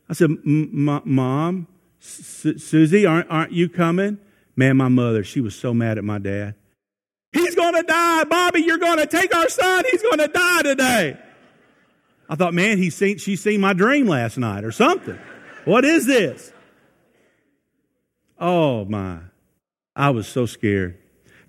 I 0.08 0.14
said, 0.14 0.30
Mom, 0.44 1.68
Susie, 2.00 3.06
aren't, 3.06 3.30
aren't 3.30 3.52
you 3.52 3.68
coming? 3.68 4.18
Man, 4.56 4.76
my 4.78 4.88
mother, 4.88 5.22
she 5.22 5.40
was 5.40 5.54
so 5.54 5.72
mad 5.72 5.96
at 5.96 6.02
my 6.02 6.18
dad. 6.18 6.56
He's 7.30 7.54
going 7.54 7.74
to 7.74 7.84
die. 7.84 8.24
Bobby, 8.24 8.62
you're 8.62 8.78
going 8.78 8.98
to 8.98 9.06
take 9.06 9.32
our 9.32 9.48
son. 9.48 9.84
He's 9.88 10.02
going 10.02 10.18
to 10.18 10.26
die 10.26 10.62
today. 10.62 11.18
I 12.28 12.34
thought, 12.34 12.52
man, 12.52 12.78
he's 12.78 12.96
seen, 12.96 13.18
she's 13.18 13.40
seen 13.40 13.60
my 13.60 13.74
dream 13.74 14.08
last 14.08 14.38
night 14.38 14.64
or 14.64 14.72
something. 14.72 15.20
What 15.66 15.84
is 15.84 16.04
this? 16.04 16.52
Oh, 18.40 18.84
my. 18.86 19.20
I 19.94 20.10
was 20.10 20.26
so 20.26 20.46
scared. 20.46 20.98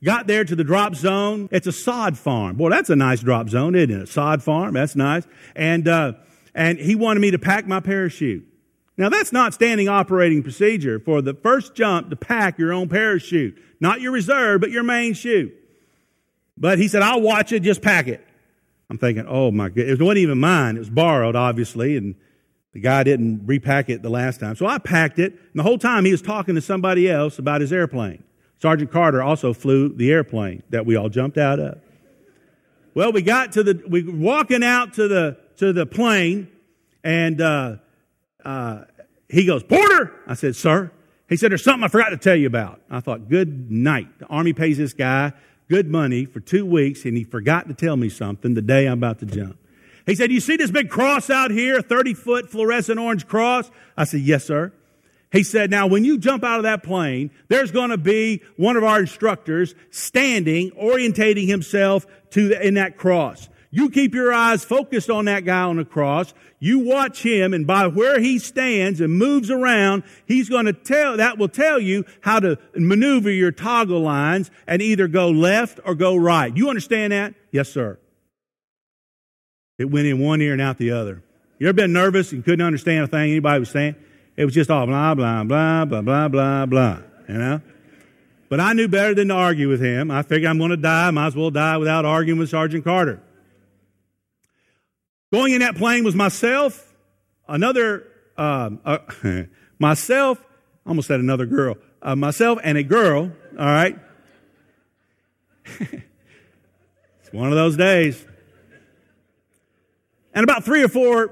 Got 0.03 0.27
there 0.27 0.43
to 0.43 0.55
the 0.55 0.65
drop 0.65 0.95
zone. 0.95 1.47
It's 1.51 1.65
a 1.65 1.71
sod 1.71 2.17
farm. 2.17 2.57
Boy, 2.57 2.69
that's 2.69 2.89
a 2.89 2.95
nice 2.95 3.21
drop 3.21 3.49
zone, 3.49 3.73
isn't 3.73 3.89
it? 3.89 4.03
A 4.03 4.07
sod 4.07 4.43
farm. 4.43 4.73
That's 4.73 4.95
nice. 4.95 5.25
And, 5.55 5.87
uh, 5.87 6.13
and 6.53 6.77
he 6.77 6.95
wanted 6.95 7.21
me 7.21 7.31
to 7.31 7.39
pack 7.39 7.65
my 7.67 7.79
parachute. 7.79 8.45
Now 8.97 9.09
that's 9.09 9.31
not 9.31 9.53
standing 9.53 9.87
operating 9.87 10.43
procedure 10.43 10.99
for 10.99 11.21
the 11.21 11.33
first 11.33 11.73
jump 11.73 12.09
to 12.09 12.15
pack 12.15 12.59
your 12.59 12.73
own 12.73 12.89
parachute. 12.89 13.57
Not 13.79 14.01
your 14.01 14.11
reserve, 14.11 14.61
but 14.61 14.71
your 14.71 14.83
main 14.83 15.13
chute. 15.13 15.53
But 16.57 16.77
he 16.77 16.87
said, 16.87 17.01
I'll 17.01 17.21
watch 17.21 17.51
it, 17.51 17.61
just 17.61 17.81
pack 17.81 18.07
it. 18.07 18.25
I'm 18.89 18.97
thinking, 18.97 19.25
oh 19.27 19.51
my 19.51 19.69
God, 19.69 19.79
it 19.79 20.01
wasn't 20.01 20.19
even 20.19 20.37
mine. 20.37 20.75
It 20.75 20.79
was 20.79 20.89
borrowed, 20.89 21.35
obviously, 21.35 21.97
and 21.97 22.13
the 22.73 22.79
guy 22.79 23.03
didn't 23.03 23.47
repack 23.47 23.89
it 23.89 24.03
the 24.03 24.09
last 24.09 24.39
time. 24.39 24.55
So 24.55 24.67
I 24.67 24.77
packed 24.77 25.17
it, 25.17 25.31
and 25.31 25.55
the 25.55 25.63
whole 25.63 25.79
time 25.79 26.05
he 26.05 26.11
was 26.11 26.21
talking 26.21 26.53
to 26.55 26.61
somebody 26.61 27.09
else 27.09 27.39
about 27.39 27.61
his 27.61 27.73
airplane. 27.73 28.23
Sergeant 28.63 28.91
Carter 28.91 29.21
also 29.21 29.51
flew 29.51 29.89
the 29.89 30.09
airplane 30.09 30.63
that 30.69 30.85
we 30.85 30.95
all 30.95 31.09
jumped 31.09 31.37
out 31.37 31.59
of. 31.59 31.81
Well, 32.93 33.11
we 33.11 33.21
got 33.21 33.51
to 33.51 33.63
the, 33.63 33.83
we 33.85 34.03
were 34.03 34.13
walking 34.13 34.63
out 34.63 34.93
to 34.93 35.09
the, 35.09 35.37
to 35.57 35.73
the 35.73 35.85
plane 35.85 36.47
and, 37.03 37.41
uh, 37.41 37.75
uh, 38.45 38.85
he 39.27 39.45
goes, 39.45 39.63
Porter! 39.63 40.13
I 40.25 40.35
said, 40.35 40.55
sir. 40.55 40.93
He 41.27 41.35
said, 41.35 41.51
there's 41.51 41.61
something 41.61 41.83
I 41.83 41.89
forgot 41.89 42.11
to 42.11 42.17
tell 42.17 42.37
you 42.37 42.47
about. 42.47 42.79
I 42.89 43.01
thought, 43.01 43.27
good 43.27 43.69
night. 43.69 44.07
The 44.19 44.27
Army 44.27 44.53
pays 44.53 44.77
this 44.77 44.93
guy 44.93 45.33
good 45.67 45.89
money 45.89 46.23
for 46.23 46.39
two 46.39 46.65
weeks 46.65 47.03
and 47.03 47.17
he 47.17 47.25
forgot 47.25 47.67
to 47.67 47.73
tell 47.73 47.97
me 47.97 48.07
something 48.07 48.53
the 48.53 48.61
day 48.61 48.85
I'm 48.85 48.99
about 48.99 49.19
to 49.19 49.25
jump. 49.25 49.57
He 50.05 50.15
said, 50.15 50.31
you 50.31 50.39
see 50.39 50.55
this 50.55 50.71
big 50.71 50.89
cross 50.89 51.29
out 51.29 51.51
here, 51.51 51.81
30 51.81 52.13
foot 52.13 52.49
fluorescent 52.49 52.97
orange 52.97 53.27
cross? 53.27 53.69
I 53.97 54.05
said, 54.05 54.21
yes, 54.21 54.45
sir. 54.45 54.71
He 55.33 55.41
said, 55.41 55.71
now 55.71 55.87
when 55.87 56.05
you 56.05 56.19
jump 56.19 56.43
out 56.43 56.59
of 56.59 56.63
that 56.63 56.83
plane, 56.83 57.31
there's 57.47 57.71
going 57.71 57.89
to 57.89 57.97
be 57.97 58.43
one 58.55 58.77
of 58.77 58.83
our 58.83 58.99
instructors 58.99 59.73
standing, 59.89 60.69
orientating 60.71 61.47
himself 61.47 62.05
to 62.29 62.49
the, 62.49 62.65
in 62.65 62.75
that 62.75 62.97
cross. 62.97 63.49
You 63.71 63.89
keep 63.89 64.13
your 64.13 64.31
eyes 64.31 64.63
focused 64.63 65.09
on 65.09 65.25
that 65.25 65.43
guy 65.43 65.63
on 65.63 65.77
the 65.77 65.85
cross. 65.85 66.35
You 66.59 66.79
watch 66.79 67.23
him 67.23 67.51
and 67.55 67.65
by 67.65 67.87
where 67.87 68.19
he 68.19 68.37
stands 68.37 69.01
and 69.01 69.11
moves 69.11 69.49
around, 69.49 70.03
he's 70.27 70.49
going 70.49 70.65
to 70.65 70.73
tell, 70.73 71.17
that 71.17 71.39
will 71.39 71.49
tell 71.49 71.79
you 71.79 72.05
how 72.21 72.39
to 72.39 72.59
maneuver 72.75 73.31
your 73.31 73.51
toggle 73.51 74.01
lines 74.01 74.51
and 74.67 74.83
either 74.83 75.07
go 75.07 75.31
left 75.31 75.79
or 75.83 75.95
go 75.95 76.15
right. 76.15 76.55
You 76.55 76.69
understand 76.69 77.11
that? 77.11 77.33
Yes, 77.51 77.69
sir. 77.69 77.97
It 79.79 79.85
went 79.85 80.05
in 80.05 80.19
one 80.19 80.41
ear 80.41 80.53
and 80.53 80.61
out 80.61 80.77
the 80.77 80.91
other. 80.91 81.23
You 81.57 81.69
ever 81.69 81.73
been 81.73 81.91
nervous 81.91 82.31
and 82.33 82.45
couldn't 82.45 82.63
understand 82.63 83.05
a 83.05 83.07
thing 83.07 83.31
anybody 83.31 83.59
was 83.59 83.71
saying? 83.71 83.95
It 84.35 84.45
was 84.45 84.53
just 84.53 84.69
all 84.69 84.87
blah, 84.87 85.13
blah, 85.13 85.43
blah, 85.43 85.85
blah, 85.85 86.01
blah, 86.01 86.27
blah, 86.27 86.65
blah, 86.65 86.97
you 87.27 87.35
know? 87.35 87.61
But 88.49 88.59
I 88.59 88.73
knew 88.73 88.87
better 88.87 89.15
than 89.15 89.29
to 89.29 89.33
argue 89.33 89.69
with 89.69 89.81
him. 89.81 90.11
I 90.11 90.21
figured 90.21 90.49
I'm 90.49 90.57
going 90.57 90.71
to 90.71 90.77
die. 90.77 91.09
Might 91.11 91.27
as 91.27 91.35
well 91.35 91.49
die 91.49 91.77
without 91.77 92.05
arguing 92.05 92.39
with 92.39 92.49
Sergeant 92.49 92.83
Carter. 92.83 93.21
Going 95.31 95.53
in 95.53 95.61
that 95.61 95.75
plane 95.75 96.03
was 96.03 96.13
myself, 96.13 96.93
another, 97.47 98.07
um, 98.37 98.79
uh, 98.85 98.99
myself, 99.79 100.43
almost 100.85 101.07
said 101.07 101.19
another 101.19 101.47
girl, 101.47 101.77
uh, 102.03 102.15
myself 102.15 102.59
and 102.63 102.77
a 102.77 102.83
girl, 102.83 103.31
all 103.57 103.65
right? 103.65 103.97
it's 105.79 107.31
one 107.31 107.49
of 107.49 107.55
those 107.55 107.75
days. 107.75 108.23
And 110.35 110.43
about 110.43 110.63
three 110.63 110.83
or 110.83 110.89
four 110.89 111.31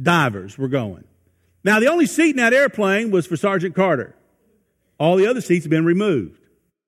divers 0.00 0.58
were 0.58 0.68
going. 0.68 1.04
Now, 1.64 1.80
the 1.80 1.88
only 1.88 2.06
seat 2.06 2.30
in 2.30 2.36
that 2.36 2.52
airplane 2.52 3.10
was 3.10 3.26
for 3.26 3.36
Sergeant 3.36 3.74
Carter. 3.74 4.14
All 4.98 5.16
the 5.16 5.26
other 5.26 5.40
seats 5.40 5.64
have 5.64 5.70
been 5.70 5.86
removed. 5.86 6.38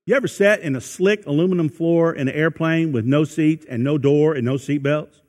You 0.04 0.14
ever 0.14 0.28
sat 0.28 0.60
in 0.60 0.76
a 0.76 0.80
slick 0.80 1.26
aluminum 1.26 1.68
floor 1.68 2.14
in 2.14 2.28
an 2.28 2.34
airplane 2.34 2.92
with 2.92 3.04
no 3.04 3.24
seats 3.24 3.66
and 3.68 3.82
no 3.82 3.98
door 3.98 4.34
and 4.34 4.44
no 4.44 4.56
seat 4.58 4.78
belts? 4.78 5.20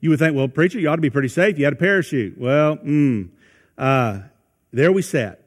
You 0.00 0.10
would 0.10 0.18
think, 0.18 0.36
well, 0.36 0.46
preacher, 0.46 0.78
you 0.78 0.88
ought 0.88 0.96
to 0.96 1.02
be 1.02 1.10
pretty 1.10 1.28
safe. 1.28 1.58
You 1.58 1.64
had 1.64 1.72
a 1.72 1.76
parachute. 1.76 2.38
Well, 2.38 2.76
mm, 2.76 3.30
uh, 3.78 4.20
there 4.70 4.92
we 4.92 5.02
sat. 5.02 5.40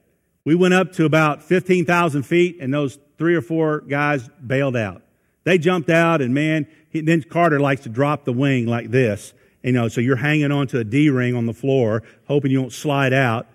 We 0.44 0.56
went 0.56 0.74
up 0.74 0.92
to 0.94 1.04
about 1.04 1.44
15,000 1.44 2.24
feet, 2.24 2.58
and 2.60 2.74
those 2.74 2.98
three 3.16 3.36
or 3.36 3.42
four 3.42 3.80
guys 3.82 4.28
bailed 4.44 4.76
out. 4.76 5.02
They 5.44 5.58
jumped 5.58 5.88
out, 5.88 6.20
and 6.20 6.34
man, 6.34 6.66
he, 6.90 7.00
then 7.00 7.22
Carter 7.22 7.60
likes 7.60 7.82
to 7.82 7.88
drop 7.88 8.24
the 8.24 8.32
wing 8.32 8.66
like 8.66 8.90
this 8.90 9.32
you 9.62 9.72
know, 9.72 9.88
so 9.88 10.00
you're 10.00 10.16
hanging 10.16 10.52
onto 10.52 10.78
a 10.78 10.84
D 10.84 11.10
ring 11.10 11.34
on 11.34 11.46
the 11.46 11.52
floor, 11.52 12.02
hoping 12.26 12.50
you 12.50 12.60
won't 12.60 12.72
slide 12.72 13.12
out. 13.12 13.46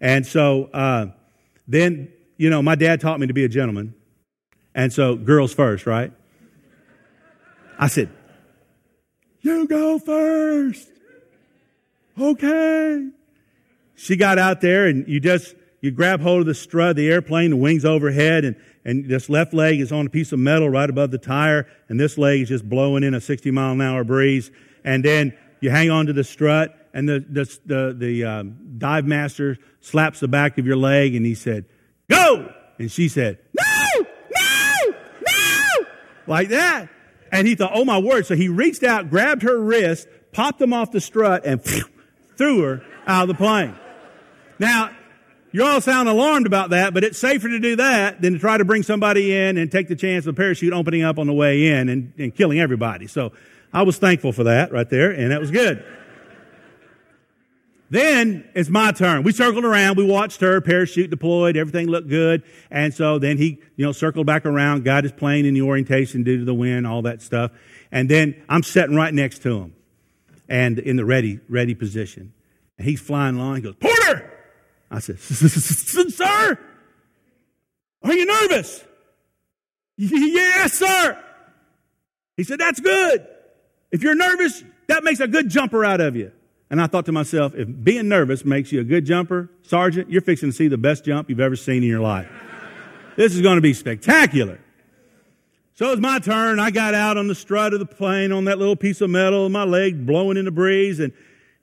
And 0.00 0.26
so 0.26 0.64
uh, 0.72 1.06
then, 1.66 2.12
you 2.36 2.50
know, 2.50 2.62
my 2.62 2.74
dad 2.74 3.00
taught 3.00 3.18
me 3.18 3.26
to 3.26 3.34
be 3.34 3.44
a 3.44 3.48
gentleman. 3.48 3.94
And 4.74 4.92
so, 4.92 5.16
girls 5.16 5.54
first, 5.54 5.86
right? 5.86 6.12
I 7.78 7.88
said, 7.88 8.10
You 9.40 9.66
go 9.66 9.98
first. 9.98 10.90
Okay. 12.18 13.08
She 13.94 14.16
got 14.16 14.38
out 14.38 14.60
there 14.60 14.86
and 14.86 15.08
you 15.08 15.20
just, 15.20 15.54
you 15.80 15.90
grab 15.90 16.20
hold 16.20 16.40
of 16.40 16.46
the 16.46 16.54
strut 16.54 16.90
of 16.90 16.96
the 16.96 17.08
airplane, 17.08 17.50
the 17.50 17.56
wings 17.56 17.84
overhead, 17.84 18.44
and, 18.44 18.56
and 18.84 19.08
this 19.08 19.28
left 19.28 19.54
leg 19.54 19.80
is 19.80 19.92
on 19.92 20.06
a 20.06 20.10
piece 20.10 20.32
of 20.32 20.38
metal 20.38 20.68
right 20.68 20.88
above 20.88 21.10
the 21.10 21.18
tire, 21.18 21.66
and 21.88 21.98
this 21.98 22.18
leg 22.18 22.42
is 22.42 22.48
just 22.48 22.68
blowing 22.68 23.02
in 23.02 23.14
a 23.14 23.20
60 23.20 23.50
mile 23.50 23.72
an 23.72 23.80
hour 23.80 24.04
breeze. 24.04 24.50
And 24.84 25.04
then 25.04 25.36
you 25.60 25.70
hang 25.70 25.90
on 25.90 26.06
to 26.06 26.12
the 26.12 26.24
strut, 26.24 26.76
and 26.92 27.08
the, 27.08 27.24
the, 27.28 27.58
the, 27.66 27.96
the 27.96 28.24
um, 28.24 28.56
dive 28.78 29.06
master 29.06 29.58
slaps 29.80 30.20
the 30.20 30.28
back 30.28 30.58
of 30.58 30.66
your 30.66 30.76
leg, 30.76 31.14
and 31.14 31.24
he 31.24 31.34
said, 31.34 31.66
Go! 32.08 32.52
And 32.78 32.90
she 32.90 33.08
said, 33.08 33.38
No! 33.54 34.06
No! 34.34 34.74
No! 35.26 35.86
Like 36.26 36.48
that. 36.48 36.88
And 37.32 37.46
he 37.46 37.54
thought, 37.54 37.72
Oh 37.74 37.84
my 37.84 37.98
word. 37.98 38.26
So 38.26 38.34
he 38.34 38.48
reached 38.48 38.82
out, 38.82 39.10
grabbed 39.10 39.42
her 39.42 39.58
wrist, 39.58 40.08
popped 40.32 40.58
them 40.58 40.72
off 40.72 40.92
the 40.92 41.00
strut, 41.00 41.44
and 41.44 41.62
threw 42.36 42.62
her 42.62 42.82
out 43.06 43.22
of 43.22 43.28
the 43.28 43.34
plane. 43.34 43.74
Now, 44.58 44.90
you 45.52 45.64
all 45.64 45.80
sound 45.80 46.08
alarmed 46.08 46.46
about 46.46 46.70
that, 46.70 46.92
but 46.92 47.04
it's 47.04 47.18
safer 47.18 47.48
to 47.48 47.58
do 47.58 47.76
that 47.76 48.20
than 48.20 48.34
to 48.34 48.38
try 48.38 48.58
to 48.58 48.64
bring 48.64 48.82
somebody 48.82 49.34
in 49.34 49.56
and 49.56 49.72
take 49.72 49.88
the 49.88 49.96
chance 49.96 50.26
of 50.26 50.34
a 50.34 50.36
parachute 50.36 50.72
opening 50.72 51.02
up 51.02 51.18
on 51.18 51.26
the 51.26 51.32
way 51.32 51.68
in 51.68 51.88
and, 51.88 52.12
and 52.18 52.34
killing 52.34 52.60
everybody. 52.60 53.06
So 53.06 53.32
I 53.76 53.82
was 53.82 53.98
thankful 53.98 54.32
for 54.32 54.44
that 54.44 54.72
right 54.72 54.88
there, 54.88 55.10
and 55.10 55.32
that 55.32 55.38
was 55.38 55.50
good. 55.50 55.84
Then 57.90 58.48
it's 58.54 58.70
my 58.70 58.90
turn. 58.90 59.22
We 59.22 59.32
circled 59.32 59.66
around. 59.66 59.98
We 59.98 60.04
watched 60.06 60.40
her 60.40 60.62
parachute 60.62 61.10
deployed. 61.10 61.58
Everything 61.58 61.86
looked 61.86 62.08
good. 62.08 62.42
And 62.70 62.94
so 62.94 63.18
then 63.18 63.36
he, 63.36 63.60
you 63.76 63.84
know, 63.84 63.92
circled 63.92 64.26
back 64.26 64.46
around, 64.46 64.86
got 64.86 65.04
his 65.04 65.12
plane 65.12 65.44
in 65.44 65.52
the 65.52 65.60
orientation 65.60 66.22
due 66.22 66.38
to 66.38 66.44
the 66.46 66.54
wind, 66.54 66.86
all 66.86 67.02
that 67.02 67.20
stuff. 67.20 67.50
And 67.92 68.08
then 68.08 68.42
I'm 68.48 68.62
sitting 68.62 68.96
right 68.96 69.12
next 69.12 69.42
to 69.42 69.58
him 69.58 69.74
and 70.48 70.78
in 70.78 70.96
the 70.96 71.04
ready, 71.04 71.40
ready 71.46 71.74
position. 71.74 72.32
And 72.78 72.88
he's 72.88 73.00
flying 73.02 73.36
along. 73.36 73.56
He 73.56 73.60
goes, 73.60 73.76
Porter! 73.76 74.32
I 74.90 75.00
said, 75.00 75.20
sir, 75.20 76.58
are 78.02 78.12
you 78.14 78.24
nervous? 78.24 78.82
yes, 79.98 80.72
sir. 80.72 81.22
He 82.38 82.42
said, 82.42 82.58
that's 82.58 82.80
good. 82.80 83.28
If 83.90 84.02
you're 84.02 84.14
nervous, 84.14 84.64
that 84.88 85.04
makes 85.04 85.20
a 85.20 85.28
good 85.28 85.48
jumper 85.48 85.84
out 85.84 86.00
of 86.00 86.16
you. 86.16 86.32
And 86.68 86.80
I 86.80 86.86
thought 86.88 87.06
to 87.06 87.12
myself, 87.12 87.54
if 87.54 87.68
being 87.84 88.08
nervous 88.08 88.44
makes 88.44 88.72
you 88.72 88.80
a 88.80 88.84
good 88.84 89.04
jumper, 89.04 89.50
Sergeant, 89.62 90.10
you're 90.10 90.22
fixing 90.22 90.50
to 90.50 90.56
see 90.56 90.68
the 90.68 90.78
best 90.78 91.04
jump 91.04 91.30
you've 91.30 91.40
ever 91.40 91.56
seen 91.56 91.82
in 91.82 91.88
your 91.88 92.00
life. 92.00 92.28
this 93.16 93.34
is 93.34 93.40
going 93.40 93.56
to 93.56 93.62
be 93.62 93.72
spectacular. 93.72 94.58
So 95.74 95.88
it 95.88 95.90
was 95.90 96.00
my 96.00 96.18
turn. 96.18 96.58
I 96.58 96.70
got 96.70 96.94
out 96.94 97.18
on 97.18 97.28
the 97.28 97.34
strut 97.34 97.72
of 97.72 97.78
the 97.78 97.86
plane 97.86 98.32
on 98.32 98.46
that 98.46 98.58
little 98.58 98.76
piece 98.76 99.00
of 99.00 99.10
metal, 99.10 99.48
my 99.48 99.64
leg 99.64 100.06
blowing 100.06 100.38
in 100.38 100.46
the 100.46 100.50
breeze, 100.50 100.98
and 101.00 101.12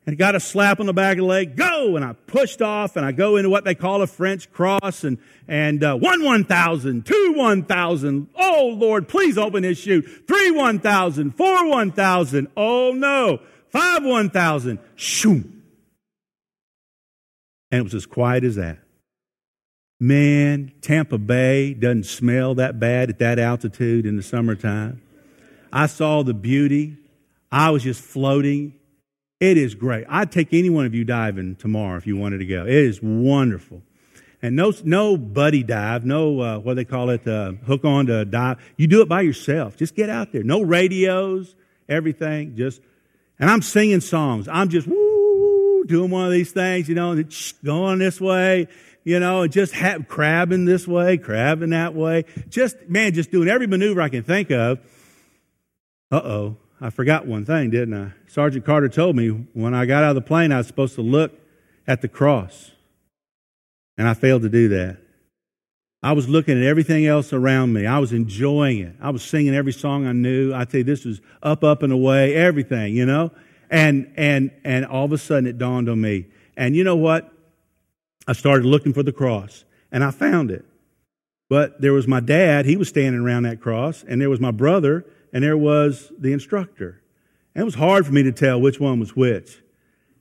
and 0.05 0.17
got 0.17 0.35
a 0.35 0.39
slap 0.39 0.79
on 0.79 0.85
the 0.85 0.93
back 0.93 1.13
of 1.13 1.19
the 1.19 1.25
leg, 1.25 1.55
go! 1.55 1.95
And 1.95 2.03
I 2.03 2.13
pushed 2.13 2.61
off 2.61 2.95
and 2.95 3.05
I 3.05 3.11
go 3.11 3.37
into 3.37 3.49
what 3.49 3.63
they 3.63 3.75
call 3.75 4.01
a 4.01 4.07
French 4.07 4.51
cross 4.51 5.03
and, 5.03 5.17
and, 5.47 5.83
uh, 5.83 5.95
one 5.95 6.23
1,000, 6.23 7.05
two 7.05 7.33
1,000. 7.35 8.27
Oh 8.35 8.75
Lord, 8.75 9.07
please 9.07 9.37
open 9.37 9.63
his 9.63 9.77
chute. 9.77 10.05
Three 10.27 10.51
1,000, 10.51 11.31
four 11.31 11.67
1,000. 11.67 12.47
Oh 12.57 12.91
no. 12.91 13.39
Five 13.69 14.03
1,000. 14.03 14.79
Shoom. 14.95 15.61
And 17.71 17.79
it 17.79 17.83
was 17.83 17.95
as 17.95 18.05
quiet 18.05 18.43
as 18.43 18.55
that. 18.55 18.79
Man, 19.99 20.73
Tampa 20.81 21.17
Bay 21.17 21.73
doesn't 21.73 22.05
smell 22.05 22.55
that 22.55 22.79
bad 22.79 23.09
at 23.09 23.19
that 23.19 23.39
altitude 23.39 24.05
in 24.05 24.17
the 24.17 24.21
summertime. 24.21 25.01
I 25.71 25.87
saw 25.87 26.23
the 26.23 26.33
beauty. 26.33 26.97
I 27.51 27.69
was 27.69 27.83
just 27.83 28.01
floating. 28.01 28.73
It 29.43 29.57
is 29.57 29.75
great. 29.75 30.05
I'd 30.07 30.31
take 30.31 30.53
any 30.53 30.69
one 30.69 30.85
of 30.85 30.95
you 30.95 31.03
diving 31.03 31.57
tomorrow 31.57 31.97
if 31.97 32.07
you 32.07 32.15
wanted 32.15 32.37
to 32.37 32.45
go. 32.45 32.63
It 32.65 32.73
is 32.75 33.01
wonderful. 33.03 33.81
And 34.41 34.55
no, 34.55 34.71
no 34.85 35.17
buddy 35.17 35.63
dive, 35.63 36.05
no, 36.05 36.39
uh, 36.39 36.59
what 36.59 36.77
they 36.77 36.85
call 36.85 37.09
it, 37.09 37.27
uh, 37.27 37.51
hook 37.67 37.83
on 37.83 38.05
to 38.05 38.23
dive. 38.23 38.63
You 38.77 38.87
do 38.87 39.01
it 39.01 39.09
by 39.09 39.19
yourself. 39.19 39.75
Just 39.75 39.95
get 39.95 40.09
out 40.09 40.31
there. 40.31 40.43
No 40.43 40.61
radios, 40.61 41.57
everything. 41.89 42.55
Just, 42.55 42.79
and 43.37 43.49
I'm 43.49 43.61
singing 43.61 43.99
songs. 43.99 44.47
I'm 44.47 44.69
just, 44.69 44.87
woo, 44.87 45.83
doing 45.87 46.09
one 46.09 46.25
of 46.25 46.31
these 46.31 46.53
things, 46.53 46.87
you 46.87 46.95
know, 46.95 47.21
going 47.65 47.99
this 47.99 48.21
way, 48.21 48.69
you 49.03 49.19
know, 49.19 49.45
just 49.45 49.73
have, 49.73 50.07
crabbing 50.07 50.63
this 50.63 50.87
way, 50.87 51.17
crabbing 51.17 51.71
that 51.71 51.93
way. 51.93 52.23
Just, 52.47 52.77
man, 52.87 53.13
just 53.13 53.29
doing 53.29 53.49
every 53.49 53.67
maneuver 53.67 53.99
I 53.99 54.07
can 54.07 54.23
think 54.23 54.51
of. 54.51 54.79
Uh 56.09 56.21
oh. 56.23 56.57
I 56.83 56.89
forgot 56.89 57.25
one 57.25 57.45
thing, 57.45 57.69
didn't 57.69 57.93
I? 57.93 58.11
Sergeant 58.27 58.65
Carter 58.65 58.89
told 58.89 59.15
me 59.15 59.29
when 59.53 59.73
I 59.73 59.85
got 59.85 60.03
out 60.03 60.09
of 60.09 60.15
the 60.15 60.21
plane, 60.21 60.51
I 60.51 60.57
was 60.57 60.67
supposed 60.67 60.95
to 60.95 61.01
look 61.01 61.31
at 61.87 62.01
the 62.01 62.09
cross. 62.09 62.71
And 63.97 64.05
I 64.05 64.13
failed 64.13 64.41
to 64.41 64.49
do 64.49 64.67
that. 64.67 64.97
I 66.01 66.11
was 66.11 66.27
looking 66.27 66.57
at 66.57 66.65
everything 66.65 67.05
else 67.05 67.31
around 67.31 67.71
me. 67.71 67.85
I 67.85 67.99
was 67.99 68.11
enjoying 68.11 68.79
it. 68.79 68.97
I 68.99 69.11
was 69.11 69.23
singing 69.23 69.55
every 69.55 69.71
song 69.71 70.05
I 70.05 70.11
knew. 70.11 70.53
I 70.53 70.65
tell 70.65 70.79
you, 70.79 70.83
this 70.83 71.05
was 71.05 71.21
up, 71.41 71.63
up, 71.63 71.83
and 71.83 71.93
away, 71.93 72.35
everything, 72.35 72.97
you 72.97 73.05
know? 73.05 73.31
And, 73.69 74.11
and, 74.17 74.51
and 74.65 74.85
all 74.85 75.05
of 75.05 75.13
a 75.13 75.17
sudden 75.17 75.47
it 75.47 75.57
dawned 75.57 75.87
on 75.87 76.01
me. 76.01 76.25
And 76.57 76.75
you 76.75 76.83
know 76.83 76.97
what? 76.97 77.31
I 78.27 78.33
started 78.33 78.65
looking 78.65 78.91
for 78.91 79.03
the 79.03 79.13
cross 79.13 79.63
and 79.89 80.03
I 80.03 80.11
found 80.11 80.51
it. 80.51 80.65
But 81.49 81.79
there 81.79 81.93
was 81.93 82.09
my 82.09 82.19
dad, 82.19 82.65
he 82.65 82.75
was 82.75 82.89
standing 82.89 83.21
around 83.21 83.43
that 83.43 83.61
cross, 83.61 84.03
and 84.05 84.19
there 84.19 84.29
was 84.29 84.41
my 84.41 84.51
brother, 84.51 85.05
and 85.33 85.43
there 85.43 85.57
was 85.57 86.11
the 86.17 86.31
instructor. 86.31 87.01
And 87.55 87.63
it 87.63 87.65
was 87.65 87.75
hard 87.75 88.05
for 88.05 88.13
me 88.13 88.23
to 88.23 88.31
tell 88.31 88.61
which 88.61 88.79
one 88.79 88.99
was 88.99 89.15
which. 89.15 89.61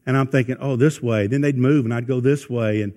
And 0.06 0.16
I'm 0.16 0.26
thinking, 0.26 0.56
oh, 0.58 0.76
this 0.76 1.00
way. 1.00 1.26
Then 1.26 1.42
they'd 1.42 1.56
move 1.56 1.84
and 1.84 1.94
I'd 1.94 2.06
go 2.08 2.20
this 2.20 2.50
way. 2.50 2.82
And, 2.82 2.94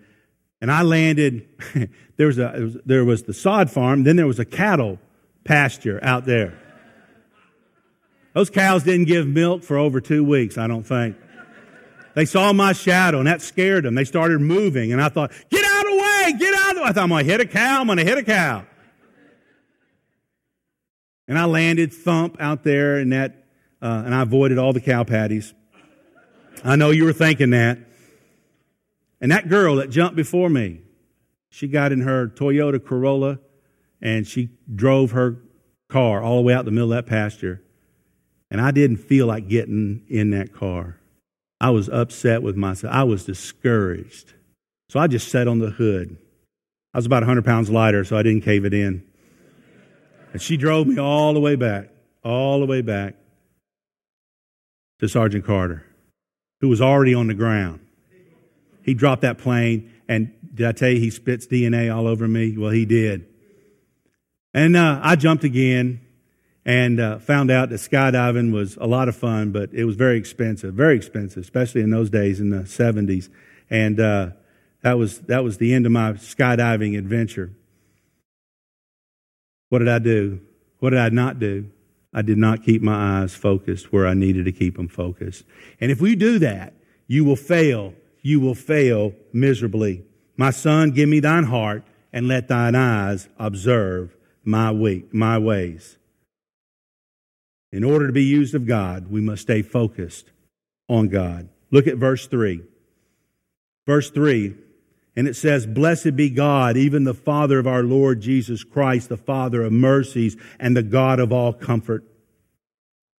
and 0.61 0.71
I 0.71 0.81
landed, 0.81 1.47
there, 2.17 2.27
was 2.27 2.39
a, 2.39 2.53
was, 2.57 2.77
there 2.85 3.05
was 3.05 3.23
the 3.23 3.33
sod 3.33 3.69
farm, 3.69 4.03
then 4.03 4.15
there 4.15 4.25
was 4.25 4.39
a 4.39 4.45
cattle 4.45 4.97
pasture 5.43 5.99
out 6.01 6.25
there. 6.25 6.59
Those 8.33 8.49
cows 8.49 8.83
didn't 8.83 9.05
give 9.05 9.27
milk 9.27 9.63
for 9.63 9.77
over 9.77 10.01
two 10.01 10.23
weeks, 10.23 10.57
I 10.57 10.67
don't 10.67 10.83
think. 10.83 11.15
They 12.15 12.25
saw 12.25 12.53
my 12.53 12.73
shadow 12.73 13.19
and 13.19 13.27
that 13.27 13.41
scared 13.41 13.83
them. 13.83 13.93
They 13.93 14.05
started 14.05 14.39
moving 14.39 14.93
and 14.93 15.01
I 15.01 15.09
thought, 15.09 15.31
get 15.49 15.63
out 15.63 15.85
of 15.85 15.91
the 15.91 15.97
way, 15.97 16.33
get 16.39 16.53
out 16.53 16.69
of 16.69 16.75
the 16.75 16.81
way. 16.81 16.87
I 16.87 16.91
thought, 16.93 17.03
I'm 17.03 17.09
going 17.09 17.25
to 17.25 17.31
hit 17.31 17.41
a 17.41 17.45
cow, 17.45 17.81
I'm 17.81 17.87
going 17.87 17.97
to 17.97 18.05
hit 18.05 18.17
a 18.17 18.23
cow. 18.23 18.65
And 21.27 21.37
I 21.39 21.45
landed 21.45 21.93
thump 21.93 22.37
out 22.39 22.63
there 22.63 22.99
in 22.99 23.09
that, 23.09 23.45
uh, 23.81 24.03
and 24.05 24.13
I 24.13 24.21
avoided 24.21 24.57
all 24.57 24.73
the 24.73 24.81
cow 24.81 25.03
patties. 25.03 25.53
I 26.63 26.75
know 26.75 26.91
you 26.91 27.05
were 27.05 27.13
thinking 27.13 27.51
that. 27.51 27.79
And 29.21 29.31
that 29.31 29.49
girl 29.49 29.77
that 29.77 29.89
jumped 29.89 30.15
before 30.15 30.49
me, 30.49 30.81
she 31.49 31.67
got 31.67 31.91
in 31.91 32.01
her 32.01 32.27
Toyota 32.27 32.83
Corolla 32.83 33.39
and 34.01 34.27
she 34.27 34.49
drove 34.73 35.11
her 35.11 35.37
car 35.87 36.21
all 36.21 36.37
the 36.37 36.41
way 36.41 36.53
out 36.53 36.65
the 36.65 36.71
middle 36.71 36.91
of 36.91 36.97
that 36.97 37.09
pasture. 37.09 37.61
And 38.51 38.61
I 38.61 38.71
didn't 38.71 38.97
feel 38.97 39.25
like 39.27 39.47
getting 39.47 40.03
in 40.07 40.31
that 40.31 40.53
car. 40.53 40.99
I 41.59 41.69
was 41.69 41.89
upset 41.89 42.43
with 42.43 42.55
myself. 42.55 42.93
I 42.93 43.03
was 43.03 43.25
discouraged. 43.25 44.33
So 44.89 44.99
I 44.99 45.07
just 45.07 45.29
sat 45.29 45.47
on 45.47 45.59
the 45.59 45.71
hood. 45.71 46.17
I 46.93 46.97
was 46.97 47.05
about 47.05 47.23
100 47.23 47.43
pounds 47.43 47.69
lighter, 47.69 48.03
so 48.03 48.17
I 48.17 48.23
didn't 48.23 48.41
cave 48.41 48.65
it 48.65 48.73
in. 48.73 49.03
And 50.35 50.41
she 50.41 50.57
drove 50.57 50.85
me 50.85 50.99
all 50.99 51.33
the 51.33 51.39
way 51.39 51.55
back, 51.55 51.91
all 52.21 52.59
the 52.59 52.65
way 52.65 52.81
back 52.81 53.15
to 54.99 55.07
Sergeant 55.07 55.45
Carter, 55.45 55.85
who 56.59 56.67
was 56.67 56.81
already 56.81 57.13
on 57.13 57.27
the 57.27 57.33
ground. 57.33 57.79
He 58.81 58.93
dropped 58.93 59.21
that 59.21 59.37
plane, 59.37 59.93
and 60.09 60.33
did 60.53 60.67
I 60.67 60.73
tell 60.73 60.89
you 60.89 60.99
he 60.99 61.09
spits 61.09 61.47
DNA 61.47 61.89
all 61.95 62.05
over 62.05 62.27
me? 62.27 62.57
Well, 62.57 62.71
he 62.71 62.83
did. 62.83 63.29
And 64.53 64.75
uh, 64.75 64.99
I 65.01 65.15
jumped 65.15 65.45
again 65.45 66.01
and 66.65 66.99
uh, 66.99 67.19
found 67.19 67.49
out 67.49 67.69
that 67.69 67.75
skydiving 67.75 68.51
was 68.51 68.75
a 68.75 68.87
lot 68.87 69.07
of 69.07 69.15
fun, 69.15 69.53
but 69.53 69.73
it 69.73 69.85
was 69.85 69.95
very 69.95 70.17
expensive, 70.17 70.73
very 70.73 70.97
expensive, 70.97 71.43
especially 71.43 71.79
in 71.79 71.91
those 71.91 72.09
days 72.09 72.41
in 72.41 72.49
the 72.49 72.63
70s. 72.63 73.29
And 73.69 74.01
uh, 74.01 74.31
that, 74.81 74.97
was, 74.97 75.19
that 75.19 75.45
was 75.45 75.59
the 75.59 75.73
end 75.73 75.85
of 75.85 75.93
my 75.93 76.11
skydiving 76.11 76.97
adventure. 76.97 77.53
What 79.75 79.79
did 79.79 79.89
I 79.89 79.99
do? 79.99 80.39
What 80.79 80.91
did 80.91 80.99
I 80.99 81.09
not 81.09 81.37
do? 81.37 81.69
I 82.13 82.21
did 82.21 82.37
not 82.37 82.63
keep 82.63 82.81
my 82.81 83.19
eyes 83.19 83.35
focused 83.35 83.91
where 83.91 84.07
I 84.07 84.13
needed 84.13 84.45
to 84.45 84.53
keep 84.53 84.77
them 84.77 84.87
focused. 84.87 85.43
And 85.81 85.91
if 85.91 85.99
we 85.99 86.15
do 86.15 86.39
that, 86.39 86.71
you 87.07 87.25
will 87.25 87.35
fail. 87.35 87.93
You 88.21 88.39
will 88.39 88.55
fail 88.55 89.11
miserably. 89.33 90.05
My 90.37 90.51
son, 90.51 90.91
give 90.91 91.09
me 91.09 91.19
thine 91.19 91.43
heart 91.43 91.83
and 92.13 92.25
let 92.25 92.47
thine 92.47 92.73
eyes 92.73 93.27
observe 93.37 94.15
my 94.45 94.71
way, 94.71 95.03
my 95.11 95.37
ways. 95.37 95.97
In 97.73 97.83
order 97.83 98.07
to 98.07 98.13
be 98.13 98.23
used 98.23 98.55
of 98.55 98.65
God, 98.65 99.11
we 99.11 99.19
must 99.19 99.41
stay 99.41 99.61
focused 99.61 100.31
on 100.87 101.09
God. 101.09 101.49
Look 101.69 101.85
at 101.85 101.97
verse 101.97 102.27
3. 102.27 102.61
Verse 103.85 104.09
3 104.09 104.55
and 105.15 105.27
it 105.27 105.35
says, 105.35 105.65
Blessed 105.65 106.15
be 106.15 106.29
God, 106.29 106.75
even 106.75 107.03
the 107.03 107.13
Father 107.13 107.57
of 107.59 107.67
our 107.67 107.83
Lord 107.83 108.21
Jesus 108.21 108.63
Christ, 108.63 109.09
the 109.09 109.17
Father 109.17 109.63
of 109.63 109.71
mercies 109.71 110.35
and 110.59 110.75
the 110.75 110.83
God 110.83 111.19
of 111.19 111.31
all 111.31 111.53
comfort. 111.53 112.03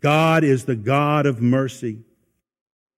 God 0.02 0.44
is 0.44 0.66
the 0.66 0.76
God 0.76 1.26
of 1.26 1.42
mercy. 1.42 2.00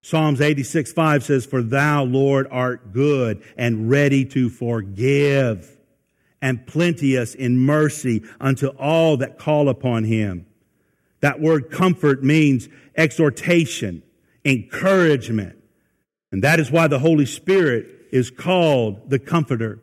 Psalms 0.02 0.42
86, 0.42 0.94
5 0.94 1.24
says, 1.24 1.46
For 1.46 1.62
thou, 1.62 2.04
Lord, 2.04 2.48
art 2.50 2.94
good 2.94 3.44
and 3.58 3.90
ready 3.90 4.26
to 4.26 4.50
forgive 4.50 5.78
and 6.42 6.66
plenteous 6.66 7.36
in 7.36 7.58
mercy 7.58 8.24
unto 8.40 8.68
all 8.68 9.18
that 9.18 9.38
call 9.38 9.70
upon 9.70 10.06
him. 10.06 10.46
That 11.20 11.40
word 11.40 11.72
comfort 11.72 12.24
means 12.24 12.70
exhortation, 12.96 14.04
encouragement. 14.46 15.58
And 16.32 16.44
that 16.44 16.60
is 16.60 16.72
why 16.72 16.88
the 16.88 17.00
Holy 17.00 17.26
Spirit 17.26 17.97
is 18.12 18.30
called 18.30 19.10
the 19.10 19.20
Comforter. 19.20 19.80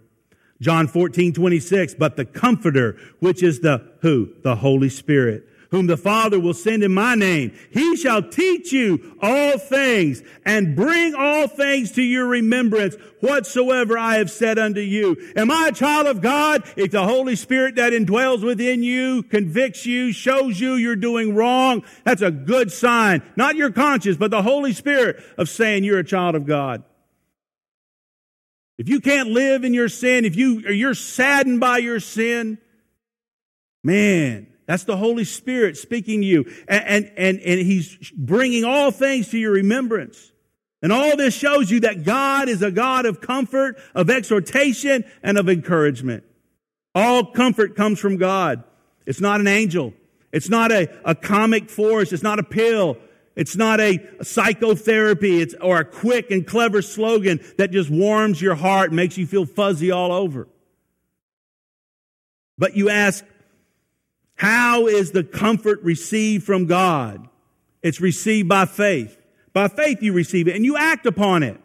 John 0.60 0.86
14, 0.86 1.32
26, 1.32 1.94
but 1.94 2.16
the 2.16 2.24
Comforter, 2.24 2.96
which 3.20 3.42
is 3.42 3.60
the 3.60 3.92
who? 4.00 4.30
The 4.42 4.56
Holy 4.56 4.88
Spirit 4.88 5.48
whom 5.74 5.88
the 5.88 5.96
Father 5.96 6.38
will 6.38 6.54
send 6.54 6.84
in 6.84 6.94
my 6.94 7.16
name. 7.16 7.52
He 7.72 7.96
shall 7.96 8.22
teach 8.22 8.72
you 8.72 9.18
all 9.20 9.58
things 9.58 10.22
and 10.46 10.76
bring 10.76 11.16
all 11.16 11.48
things 11.48 11.90
to 11.92 12.02
your 12.02 12.28
remembrance 12.28 12.94
whatsoever 13.18 13.98
I 13.98 14.18
have 14.18 14.30
said 14.30 14.56
unto 14.56 14.80
you. 14.80 15.16
Am 15.34 15.50
I 15.50 15.68
a 15.68 15.72
child 15.72 16.06
of 16.06 16.20
God? 16.20 16.62
If 16.76 16.92
the 16.92 17.02
Holy 17.02 17.34
Spirit 17.34 17.74
that 17.74 17.92
indwells 17.92 18.44
within 18.44 18.84
you 18.84 19.24
convicts 19.24 19.84
you, 19.84 20.12
shows 20.12 20.60
you 20.60 20.74
you're 20.74 20.94
doing 20.94 21.34
wrong, 21.34 21.82
that's 22.04 22.22
a 22.22 22.30
good 22.30 22.70
sign. 22.70 23.22
Not 23.34 23.56
your 23.56 23.72
conscience, 23.72 24.16
but 24.16 24.30
the 24.30 24.42
Holy 24.42 24.72
Spirit 24.72 25.24
of 25.36 25.48
saying 25.48 25.82
you're 25.82 25.98
a 25.98 26.04
child 26.04 26.36
of 26.36 26.46
God. 26.46 26.84
If 28.76 28.88
you 28.88 29.00
can't 29.00 29.30
live 29.30 29.64
in 29.64 29.72
your 29.72 29.88
sin, 29.88 30.24
if 30.24 30.36
you, 30.36 30.60
you're 30.68 30.94
saddened 30.94 31.60
by 31.60 31.78
your 31.78 32.00
sin, 32.00 32.58
man, 33.82 34.48
that's 34.66 34.84
the 34.84 34.96
Holy 34.96 35.24
Spirit 35.24 35.76
speaking 35.76 36.22
to 36.22 36.26
you. 36.26 36.44
And, 36.66 36.84
and, 36.84 37.12
and, 37.16 37.40
and 37.40 37.60
He's 37.60 38.10
bringing 38.16 38.64
all 38.64 38.90
things 38.90 39.28
to 39.30 39.38
your 39.38 39.52
remembrance. 39.52 40.32
And 40.82 40.92
all 40.92 41.16
this 41.16 41.34
shows 41.34 41.70
you 41.70 41.80
that 41.80 42.04
God 42.04 42.48
is 42.48 42.62
a 42.62 42.70
God 42.70 43.06
of 43.06 43.20
comfort, 43.20 43.78
of 43.94 44.10
exhortation, 44.10 45.04
and 45.22 45.38
of 45.38 45.48
encouragement. 45.48 46.24
All 46.94 47.24
comfort 47.24 47.74
comes 47.74 47.98
from 47.98 48.16
God. 48.16 48.64
It's 49.06 49.20
not 49.20 49.40
an 49.40 49.46
angel. 49.46 49.94
It's 50.32 50.48
not 50.48 50.72
a, 50.72 50.90
a 51.04 51.14
comic 51.14 51.70
force. 51.70 52.12
It's 52.12 52.22
not 52.22 52.38
a 52.38 52.42
pill. 52.42 52.96
It's 53.36 53.56
not 53.56 53.80
a 53.80 53.98
psychotherapy 54.22 55.40
it's, 55.40 55.54
or 55.60 55.80
a 55.80 55.84
quick 55.84 56.30
and 56.30 56.46
clever 56.46 56.82
slogan 56.82 57.40
that 57.58 57.72
just 57.72 57.90
warms 57.90 58.40
your 58.40 58.54
heart 58.54 58.90
and 58.90 58.96
makes 58.96 59.18
you 59.18 59.26
feel 59.26 59.44
fuzzy 59.44 59.90
all 59.90 60.12
over. 60.12 60.46
But 62.56 62.76
you 62.76 62.90
ask, 62.90 63.24
how 64.36 64.86
is 64.86 65.10
the 65.10 65.24
comfort 65.24 65.82
received 65.82 66.44
from 66.44 66.66
God? 66.66 67.28
It's 67.82 68.00
received 68.00 68.48
by 68.48 68.66
faith. 68.66 69.18
By 69.52 69.68
faith 69.68 70.02
you 70.02 70.12
receive 70.12 70.48
it 70.48 70.54
and 70.54 70.64
you 70.64 70.76
act 70.76 71.06
upon 71.06 71.42
it. 71.42 71.60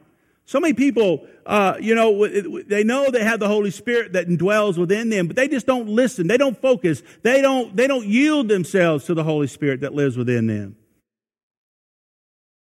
So 0.45 0.60
many 0.60 0.73
people, 0.73 1.27
uh, 1.45 1.75
you 1.79 1.93
know, 1.93 2.27
they 2.27 2.84
know 2.84 3.12
they 3.12 3.23
have 3.23 3.39
the 3.39 3.47
Holy 3.47 3.69
Spirit 3.69 4.13
that 4.13 4.36
dwells 4.36 4.79
within 4.79 5.12
them, 5.12 5.27
but 5.27 5.36
they 5.36 5.47
just 5.47 5.67
don't 5.67 5.88
listen. 5.88 6.25
They 6.25 6.38
don't 6.38 6.60
focus. 6.60 7.03
They 7.21 7.43
don't, 7.43 7.75
they 7.75 7.86
don't 7.86 8.08
yield 8.08 8.47
themselves 8.47 9.05
to 9.05 9.13
the 9.13 9.23
Holy 9.23 9.45
Spirit 9.45 9.82
that 9.82 9.93
lives 9.93 10.17
within 10.17 10.47
them. 10.47 10.75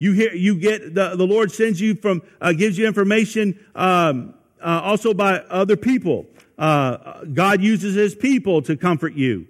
You 0.02 0.14
hear, 0.14 0.34
you 0.34 0.56
get, 0.56 0.96
the, 0.96 1.16
the 1.16 1.28
Lord 1.28 1.52
sends 1.52 1.80
you 1.80 1.94
from, 1.94 2.24
uh, 2.42 2.54
gives 2.54 2.76
you 2.76 2.88
information, 2.88 3.64
um, 3.76 4.34
uh, 4.60 4.82
also 4.84 5.14
by 5.14 5.36
other 5.42 5.78
people. 5.78 6.26
uh, 6.58 7.24
God 7.26 7.62
uses 7.62 7.94
his 7.94 8.16
people 8.16 8.64
to 8.64 8.76
comfort 8.76 9.14
you. 9.14 9.46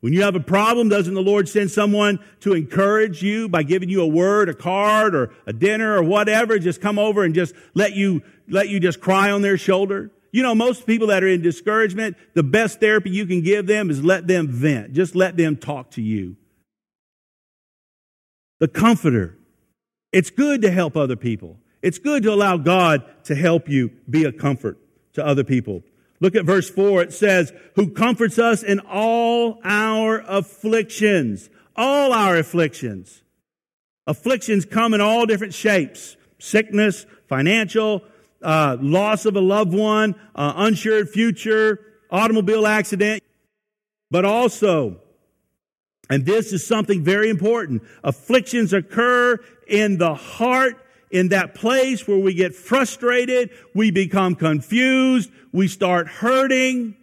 When 0.00 0.12
you 0.12 0.22
have 0.22 0.34
a 0.34 0.40
problem, 0.40 0.88
doesn't 0.88 1.14
the 1.14 1.22
Lord 1.22 1.48
send 1.48 1.70
someone 1.70 2.18
to 2.40 2.54
encourage 2.54 3.22
you 3.22 3.48
by 3.48 3.62
giving 3.62 3.88
you 3.88 4.02
a 4.02 4.06
word, 4.06 4.48
a 4.48 4.54
card, 4.54 5.14
or 5.14 5.32
a 5.46 5.52
dinner, 5.52 5.96
or 5.96 6.02
whatever? 6.02 6.58
Just 6.58 6.80
come 6.80 6.98
over 6.98 7.22
and 7.22 7.32
just 7.32 7.54
let 7.74 7.92
you, 7.94 8.20
let 8.48 8.68
you 8.68 8.80
just 8.80 9.00
cry 9.00 9.30
on 9.30 9.42
their 9.42 9.56
shoulder? 9.56 10.10
You 10.32 10.42
know, 10.42 10.56
most 10.56 10.86
people 10.88 11.06
that 11.06 11.22
are 11.22 11.28
in 11.28 11.40
discouragement, 11.40 12.16
the 12.34 12.42
best 12.42 12.80
therapy 12.80 13.10
you 13.10 13.26
can 13.26 13.42
give 13.42 13.68
them 13.68 13.90
is 13.90 14.02
let 14.02 14.26
them 14.26 14.48
vent. 14.48 14.92
Just 14.92 15.14
let 15.14 15.36
them 15.36 15.56
talk 15.56 15.92
to 15.92 16.02
you. 16.02 16.34
The 18.58 18.66
comforter. 18.66 19.38
It's 20.14 20.30
good 20.30 20.62
to 20.62 20.70
help 20.70 20.96
other 20.96 21.16
people. 21.16 21.58
It's 21.82 21.98
good 21.98 22.22
to 22.22 22.32
allow 22.32 22.56
God 22.56 23.02
to 23.24 23.34
help 23.34 23.68
you 23.68 23.90
be 24.08 24.22
a 24.24 24.30
comfort 24.30 24.78
to 25.14 25.26
other 25.26 25.42
people. 25.42 25.82
Look 26.20 26.36
at 26.36 26.44
verse 26.44 26.70
4. 26.70 27.02
It 27.02 27.12
says, 27.12 27.52
Who 27.74 27.90
comforts 27.90 28.38
us 28.38 28.62
in 28.62 28.78
all 28.78 29.58
our 29.64 30.22
afflictions. 30.28 31.50
All 31.74 32.12
our 32.12 32.36
afflictions. 32.36 33.24
Afflictions 34.06 34.64
come 34.64 34.94
in 34.94 35.00
all 35.00 35.26
different 35.26 35.52
shapes 35.52 36.16
sickness, 36.38 37.06
financial, 37.26 38.02
uh, 38.42 38.76
loss 38.80 39.24
of 39.24 39.34
a 39.34 39.40
loved 39.40 39.74
one, 39.74 40.14
uh, 40.36 40.52
unsure 40.56 41.06
future, 41.06 41.80
automobile 42.10 42.66
accident, 42.66 43.22
but 44.10 44.24
also, 44.24 45.00
and 46.10 46.26
this 46.26 46.52
is 46.52 46.66
something 46.66 47.02
very 47.02 47.30
important, 47.30 47.82
afflictions 48.02 48.72
occur 48.74 49.38
in 49.68 49.98
the 49.98 50.14
heart 50.14 50.80
in 51.10 51.28
that 51.28 51.54
place 51.54 52.08
where 52.08 52.18
we 52.18 52.34
get 52.34 52.54
frustrated, 52.54 53.50
we 53.74 53.90
become 53.90 54.34
confused, 54.34 55.30
we 55.52 55.68
start 55.68 56.08
hurting, 56.08 56.96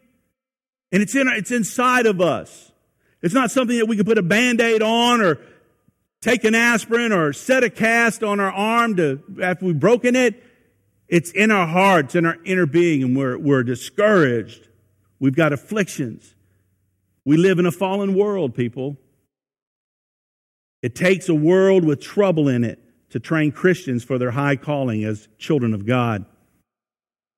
and 0.91 1.01
it's 1.01 1.15
in, 1.15 1.29
it's 1.29 1.51
inside 1.51 2.05
of 2.05 2.19
us. 2.19 2.71
It's 3.21 3.33
not 3.33 3.51
something 3.51 3.77
that 3.77 3.85
we 3.85 3.95
can 3.95 4.05
put 4.05 4.17
a 4.17 4.23
band-aid 4.23 4.81
on 4.81 5.21
or 5.21 5.37
take 6.21 6.43
an 6.43 6.55
aspirin 6.55 7.13
or 7.13 7.31
set 7.31 7.63
a 7.63 7.69
cast 7.69 8.21
on 8.23 8.39
our 8.39 8.51
arm 8.51 8.97
to, 8.97 9.21
after 9.41 9.65
we've 9.65 9.79
broken 9.79 10.15
it. 10.15 10.43
It's 11.07 11.31
in 11.31 11.51
our 11.51 11.67
hearts, 11.67 12.15
in 12.15 12.25
our 12.25 12.37
inner 12.43 12.65
being, 12.65 13.03
and 13.03 13.15
we're, 13.15 13.37
we're 13.37 13.63
discouraged. 13.63 14.67
We've 15.19 15.35
got 15.35 15.53
afflictions. 15.53 16.35
We 17.23 17.37
live 17.37 17.59
in 17.59 17.65
a 17.65 17.71
fallen 17.71 18.15
world, 18.15 18.55
people. 18.55 18.97
It 20.81 20.95
takes 20.95 21.29
a 21.29 21.35
world 21.35 21.85
with 21.85 22.01
trouble 22.01 22.47
in 22.47 22.63
it 22.63 22.79
to 23.11 23.19
train 23.19 23.51
Christians 23.51 24.03
for 24.03 24.17
their 24.17 24.31
high 24.31 24.55
calling 24.55 25.03
as 25.03 25.27
children 25.37 25.73
of 25.73 25.85
God. 25.85 26.25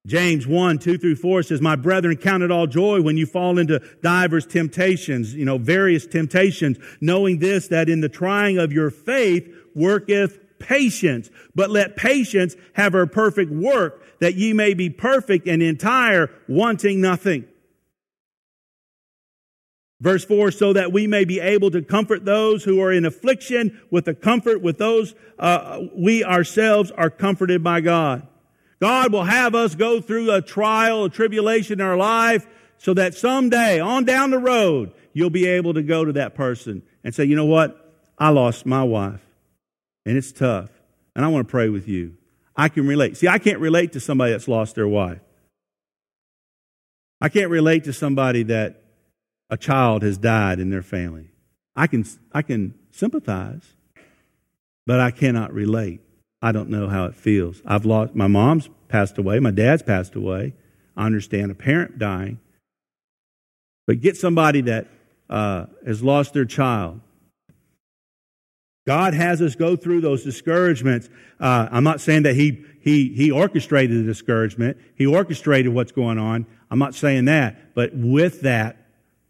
James 0.05 0.45
1, 0.45 0.79
2 0.79 0.97
through 0.97 1.15
4 1.15 1.43
says, 1.43 1.61
My 1.61 1.77
brethren, 1.77 2.17
count 2.17 2.43
it 2.43 2.51
all 2.51 2.67
joy 2.67 3.01
when 3.01 3.15
you 3.15 3.25
fall 3.25 3.57
into 3.57 3.79
divers 4.01 4.45
temptations, 4.45 5.33
you 5.33 5.45
know, 5.45 5.57
various 5.57 6.05
temptations, 6.05 6.77
knowing 6.99 7.39
this, 7.39 7.69
that 7.69 7.87
in 7.87 8.01
the 8.01 8.09
trying 8.09 8.57
of 8.57 8.73
your 8.73 8.89
faith 8.89 9.49
worketh 9.73 10.59
patience. 10.59 11.29
But 11.55 11.69
let 11.69 11.95
patience 11.95 12.57
have 12.73 12.91
her 12.93 13.07
perfect 13.07 13.51
work, 13.51 14.03
that 14.19 14.35
ye 14.35 14.51
may 14.51 14.73
be 14.73 14.89
perfect 14.89 15.47
and 15.47 15.63
entire, 15.63 16.29
wanting 16.49 16.99
nothing. 16.99 17.45
Verse 20.03 20.25
4, 20.25 20.51
so 20.51 20.73
that 20.73 20.91
we 20.91 21.07
may 21.07 21.23
be 21.23 21.39
able 21.39 21.71
to 21.71 21.81
comfort 21.81 22.25
those 22.25 22.65
who 22.65 22.81
are 22.81 22.91
in 22.91 23.05
affliction 23.05 23.79
with 23.89 24.03
the 24.03 24.13
comfort 24.13 24.61
with 24.61 24.77
those 24.77 25.15
uh, 25.39 25.79
we 25.95 26.25
ourselves 26.25 26.91
are 26.91 27.09
comforted 27.09 27.63
by 27.63 27.79
God. 27.79 28.27
God 28.81 29.13
will 29.13 29.23
have 29.23 29.55
us 29.55 29.75
go 29.75 30.01
through 30.01 30.29
a 30.29 30.41
trial, 30.41 31.05
a 31.05 31.09
tribulation 31.09 31.79
in 31.79 31.85
our 31.85 31.95
life, 31.95 32.45
so 32.77 32.93
that 32.95 33.15
someday, 33.15 33.79
on 33.79 34.03
down 34.03 34.31
the 34.31 34.39
road, 34.39 34.91
you'll 35.13 35.29
be 35.29 35.47
able 35.47 35.73
to 35.73 35.81
go 35.81 36.03
to 36.03 36.11
that 36.11 36.35
person 36.35 36.83
and 37.05 37.15
say, 37.15 37.23
you 37.23 37.37
know 37.37 37.45
what? 37.45 37.95
I 38.17 38.27
lost 38.27 38.65
my 38.65 38.83
wife, 38.83 39.21
and 40.05 40.17
it's 40.17 40.33
tough, 40.33 40.69
and 41.15 41.23
I 41.23 41.29
want 41.29 41.47
to 41.47 41.51
pray 41.51 41.69
with 41.69 41.87
you. 41.87 42.17
I 42.57 42.67
can 42.67 42.85
relate. 42.87 43.15
See, 43.15 43.29
I 43.29 43.39
can't 43.39 43.59
relate 43.59 43.93
to 43.93 44.01
somebody 44.01 44.33
that's 44.33 44.49
lost 44.49 44.75
their 44.75 44.85
wife. 44.85 45.21
I 47.21 47.29
can't 47.29 47.49
relate 47.49 47.85
to 47.85 47.93
somebody 47.93 48.43
that 48.43 48.82
a 49.53 49.57
child 49.57 50.01
has 50.01 50.17
died 50.17 50.59
in 50.59 50.71
their 50.71 50.81
family. 50.81 51.29
I 51.75 51.85
can, 51.85 52.03
I 52.31 52.41
can 52.41 52.73
sympathize, 52.89 53.75
but 54.87 54.99
I 54.99 55.11
cannot 55.11 55.53
relate. 55.53 56.01
I 56.41 56.51
don't 56.51 56.69
know 56.69 56.87
how 56.87 57.05
it 57.05 57.13
feels. 57.13 57.61
I've 57.63 57.85
lost, 57.85 58.15
my 58.15 58.25
mom's 58.25 58.67
passed 58.87 59.19
away, 59.19 59.39
my 59.39 59.51
dad's 59.51 59.83
passed 59.83 60.15
away. 60.15 60.55
I 60.97 61.05
understand 61.05 61.51
a 61.51 61.55
parent 61.55 61.99
dying. 61.99 62.39
But 63.85 64.01
get 64.01 64.17
somebody 64.17 64.61
that 64.61 64.87
uh, 65.29 65.67
has 65.85 66.01
lost 66.01 66.33
their 66.33 66.45
child. 66.45 67.01
God 68.87 69.13
has 69.13 69.39
us 69.39 69.53
go 69.53 69.75
through 69.75 70.01
those 70.01 70.23
discouragements. 70.23 71.09
Uh, 71.39 71.67
I'm 71.71 71.83
not 71.83 72.01
saying 72.01 72.23
that 72.23 72.33
he, 72.33 72.65
he, 72.81 73.09
he 73.09 73.29
orchestrated 73.29 73.99
the 73.99 74.03
discouragement. 74.03 74.77
He 74.95 75.05
orchestrated 75.05 75.71
what's 75.71 75.91
going 75.91 76.17
on. 76.17 76.47
I'm 76.71 76.79
not 76.79 76.95
saying 76.95 77.25
that. 77.25 77.75
But 77.75 77.91
with 77.93 78.41
that, 78.41 78.77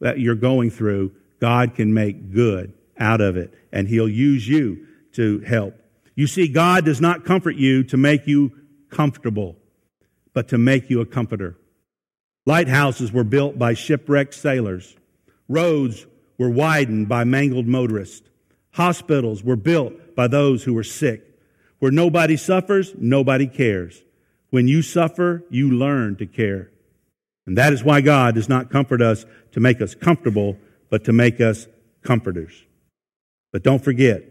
that 0.03 0.19
you're 0.19 0.35
going 0.35 0.69
through, 0.69 1.13
God 1.39 1.75
can 1.75 1.93
make 1.93 2.33
good 2.33 2.73
out 2.99 3.21
of 3.21 3.37
it, 3.37 3.53
and 3.71 3.87
He'll 3.87 4.09
use 4.09 4.45
you 4.45 4.85
to 5.13 5.39
help. 5.39 5.75
You 6.13 6.27
see, 6.27 6.49
God 6.49 6.83
does 6.83 6.99
not 6.99 7.23
comfort 7.23 7.55
you 7.55 7.85
to 7.85 7.95
make 7.95 8.27
you 8.27 8.51
comfortable, 8.89 9.55
but 10.33 10.49
to 10.49 10.57
make 10.57 10.89
you 10.89 10.99
a 10.99 11.05
comforter. 11.05 11.57
Lighthouses 12.45 13.13
were 13.13 13.23
built 13.23 13.57
by 13.57 13.73
shipwrecked 13.73 14.33
sailors. 14.33 14.93
Roads 15.47 16.05
were 16.37 16.49
widened 16.49 17.07
by 17.07 17.23
mangled 17.23 17.65
motorists. 17.65 18.27
Hospitals 18.71 19.41
were 19.41 19.55
built 19.55 20.17
by 20.17 20.27
those 20.27 20.65
who 20.65 20.73
were 20.73 20.83
sick. 20.83 21.23
Where 21.79 21.91
nobody 21.91 22.35
suffers, 22.35 22.93
nobody 22.97 23.47
cares. 23.47 24.03
When 24.49 24.67
you 24.67 24.81
suffer, 24.81 25.45
you 25.49 25.71
learn 25.71 26.17
to 26.17 26.25
care. 26.25 26.72
And 27.45 27.57
that 27.57 27.73
is 27.73 27.83
why 27.83 28.01
God 28.01 28.35
does 28.35 28.49
not 28.49 28.69
comfort 28.69 29.01
us 29.01 29.25
to 29.51 29.59
make 29.59 29.81
us 29.81 29.95
comfortable, 29.95 30.57
but 30.89 31.03
to 31.05 31.13
make 31.13 31.41
us 31.41 31.67
comforters. 32.01 32.63
But 33.51 33.63
don't 33.63 33.83
forget, 33.83 34.23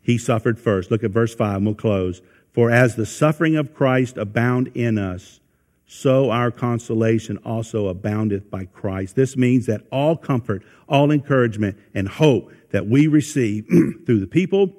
He 0.00 0.18
suffered 0.18 0.58
first. 0.58 0.90
Look 0.90 1.04
at 1.04 1.10
verse 1.10 1.34
5 1.34 1.56
and 1.56 1.66
we'll 1.66 1.74
close. 1.74 2.22
For 2.52 2.70
as 2.70 2.94
the 2.94 3.06
suffering 3.06 3.56
of 3.56 3.74
Christ 3.74 4.16
abound 4.16 4.68
in 4.74 4.96
us, 4.96 5.40
so 5.86 6.30
our 6.30 6.50
consolation 6.50 7.38
also 7.38 7.86
aboundeth 7.88 8.50
by 8.50 8.64
Christ. 8.64 9.14
This 9.14 9.36
means 9.36 9.66
that 9.66 9.86
all 9.92 10.16
comfort, 10.16 10.64
all 10.88 11.10
encouragement, 11.10 11.78
and 11.94 12.08
hope 12.08 12.52
that 12.70 12.86
we 12.86 13.06
receive 13.06 13.66
through 14.06 14.20
the 14.20 14.26
people, 14.26 14.72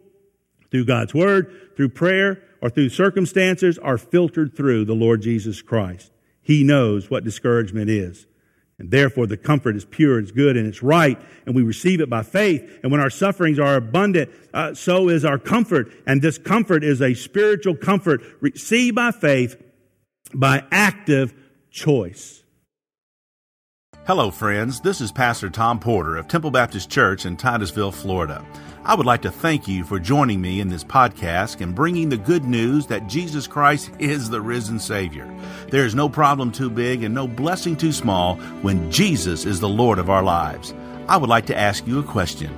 through 0.70 0.86
God's 0.86 1.14
Word, 1.14 1.76
through 1.76 1.90
prayer, 1.90 2.44
or 2.62 2.70
through 2.70 2.90
circumstances 2.90 3.78
are 3.78 3.98
filtered 3.98 4.56
through 4.56 4.86
the 4.86 4.96
Lord 4.96 5.22
Jesus 5.22 5.62
Christ. 5.62 6.12
He 6.48 6.64
knows 6.64 7.12
what 7.12 7.26
discouragement 7.26 7.90
is. 7.90 8.26
And 8.80 8.90
therefore, 8.90 9.28
the 9.28 9.36
comfort 9.36 9.76
is 9.76 9.84
pure, 9.84 10.18
it's 10.18 10.32
good, 10.32 10.56
and 10.56 10.66
it's 10.66 10.82
right, 10.82 11.20
and 11.46 11.54
we 11.54 11.62
receive 11.62 12.00
it 12.00 12.10
by 12.10 12.24
faith. 12.24 12.80
And 12.84 12.90
when 12.90 13.02
our 13.02 13.10
sufferings 13.10 13.60
are 13.60 13.76
abundant, 13.76 14.32
uh, 14.54 14.74
so 14.74 15.10
is 15.10 15.26
our 15.26 15.38
comfort. 15.38 15.92
And 16.06 16.22
this 16.22 16.38
comfort 16.38 16.86
is 16.86 17.02
a 17.02 17.16
spiritual 17.16 17.76
comfort 17.76 18.22
received 18.40 18.96
by 18.96 19.12
faith 19.12 19.62
by 20.34 20.64
active 20.72 21.34
choice. 21.70 22.44
Hello, 24.08 24.32
friends. 24.32 24.80
This 24.80 25.02
is 25.02 25.12
Pastor 25.12 25.50
Tom 25.50 25.82
Porter 25.82 26.16
of 26.16 26.30
Temple 26.30 26.50
Baptist 26.50 26.90
Church 26.90 27.26
in 27.26 27.36
Titusville, 27.36 27.92
Florida. 27.92 28.42
I 28.86 28.96
would 28.96 29.06
like 29.06 29.22
to 29.24 29.32
thank 29.32 29.68
you 29.68 29.84
for 29.84 30.00
joining 30.00 30.40
me 30.40 30.62
in 30.62 30.70
this 30.70 30.86
podcast 30.86 31.60
and 31.60 31.76
bringing 31.76 32.08
the 32.08 32.16
good 32.16 32.46
news 32.46 32.86
that 32.86 33.08
Jesus 33.08 33.48
Christ 33.48 33.92
is 34.00 34.30
the 34.30 34.40
risen 34.40 34.80
Savior. 34.80 35.30
There 35.72 35.86
is 35.86 35.94
no 35.94 36.08
problem 36.08 36.54
too 36.54 36.70
big 36.70 37.04
and 37.04 37.14
no 37.14 37.28
blessing 37.28 37.76
too 37.76 37.92
small 37.92 38.36
when 38.62 38.90
Jesus 38.90 39.44
is 39.44 39.60
the 39.60 39.68
Lord 39.68 40.00
of 40.00 40.10
our 40.10 40.24
lives. 40.24 40.74
I 41.10 41.18
would 41.18 41.30
like 41.30 41.48
to 41.48 41.58
ask 41.58 41.86
you 41.86 42.00
a 42.00 42.04
question. 42.04 42.54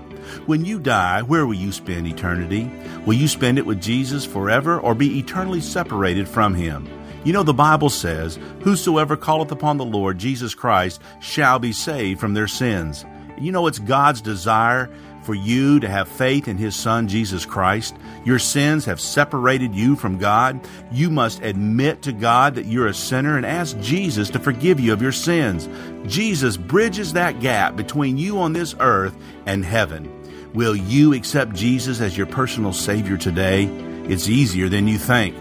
When 0.45 0.65
you 0.65 0.77
die, 0.77 1.23
where 1.23 1.47
will 1.47 1.55
you 1.55 1.71
spend 1.71 2.05
eternity? 2.05 2.69
Will 3.07 3.15
you 3.15 3.27
spend 3.27 3.57
it 3.57 3.65
with 3.65 3.81
Jesus 3.81 4.23
forever 4.23 4.79
or 4.79 4.93
be 4.93 5.17
eternally 5.17 5.61
separated 5.61 6.29
from 6.29 6.53
Him? 6.53 6.87
You 7.23 7.33
know, 7.33 7.43
the 7.43 7.53
Bible 7.53 7.89
says, 7.89 8.39
Whosoever 8.61 9.17
calleth 9.17 9.51
upon 9.51 9.77
the 9.77 9.85
Lord 9.85 10.17
Jesus 10.17 10.55
Christ 10.55 11.01
shall 11.19 11.59
be 11.59 11.73
saved 11.73 12.19
from 12.19 12.33
their 12.33 12.47
sins. 12.47 13.05
You 13.39 13.51
know, 13.51 13.67
it's 13.67 13.79
God's 13.79 14.21
desire 14.21 14.89
for 15.23 15.35
you 15.35 15.79
to 15.79 15.89
have 15.89 16.07
faith 16.07 16.47
in 16.47 16.57
His 16.57 16.75
Son, 16.75 17.07
Jesus 17.07 17.45
Christ. 17.45 17.95
Your 18.25 18.39
sins 18.39 18.85
have 18.85 19.01
separated 19.01 19.75
you 19.75 19.95
from 19.95 20.17
God. 20.17 20.65
You 20.91 21.09
must 21.09 21.41
admit 21.41 22.01
to 22.03 22.13
God 22.13 22.55
that 22.55 22.65
you're 22.65 22.87
a 22.87 22.93
sinner 22.93 23.37
and 23.37 23.45
ask 23.45 23.77
Jesus 23.79 24.29
to 24.31 24.39
forgive 24.39 24.79
you 24.79 24.93
of 24.93 25.01
your 25.01 25.11
sins. 25.11 25.69
Jesus 26.11 26.57
bridges 26.57 27.13
that 27.13 27.41
gap 27.41 27.75
between 27.75 28.17
you 28.17 28.39
on 28.39 28.53
this 28.53 28.75
earth 28.79 29.15
and 29.45 29.63
heaven. 29.63 30.09
Will 30.53 30.75
you 30.75 31.13
accept 31.13 31.53
Jesus 31.53 32.01
as 32.01 32.17
your 32.17 32.25
personal 32.25 32.73
Savior 32.73 33.17
today? 33.17 33.65
It's 34.05 34.29
easier 34.29 34.69
than 34.69 34.87
you 34.87 34.97
think. 34.97 35.35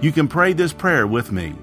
You 0.00 0.12
can 0.12 0.28
pray 0.28 0.52
this 0.52 0.72
prayer 0.72 1.08
with 1.08 1.32
me. 1.32 1.56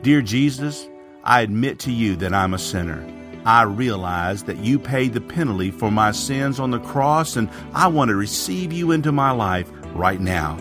Dear 0.00 0.22
Jesus, 0.22 0.88
I 1.22 1.42
admit 1.42 1.78
to 1.80 1.92
you 1.92 2.16
that 2.16 2.32
I'm 2.32 2.54
a 2.54 2.58
sinner. 2.58 3.04
I 3.44 3.64
realize 3.64 4.44
that 4.44 4.58
you 4.58 4.78
paid 4.78 5.12
the 5.12 5.20
penalty 5.20 5.70
for 5.70 5.90
my 5.90 6.12
sins 6.12 6.58
on 6.58 6.70
the 6.70 6.80
cross, 6.80 7.36
and 7.36 7.50
I 7.74 7.88
want 7.88 8.08
to 8.08 8.16
receive 8.16 8.72
you 8.72 8.90
into 8.90 9.12
my 9.12 9.32
life 9.32 9.70
right 9.94 10.18
now. 10.18 10.56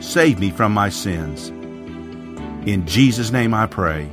Save 0.00 0.38
me 0.38 0.50
from 0.50 0.72
my 0.72 0.90
sins. 0.90 1.48
In 2.68 2.86
Jesus' 2.86 3.32
name 3.32 3.52
I 3.52 3.66
pray. 3.66 4.08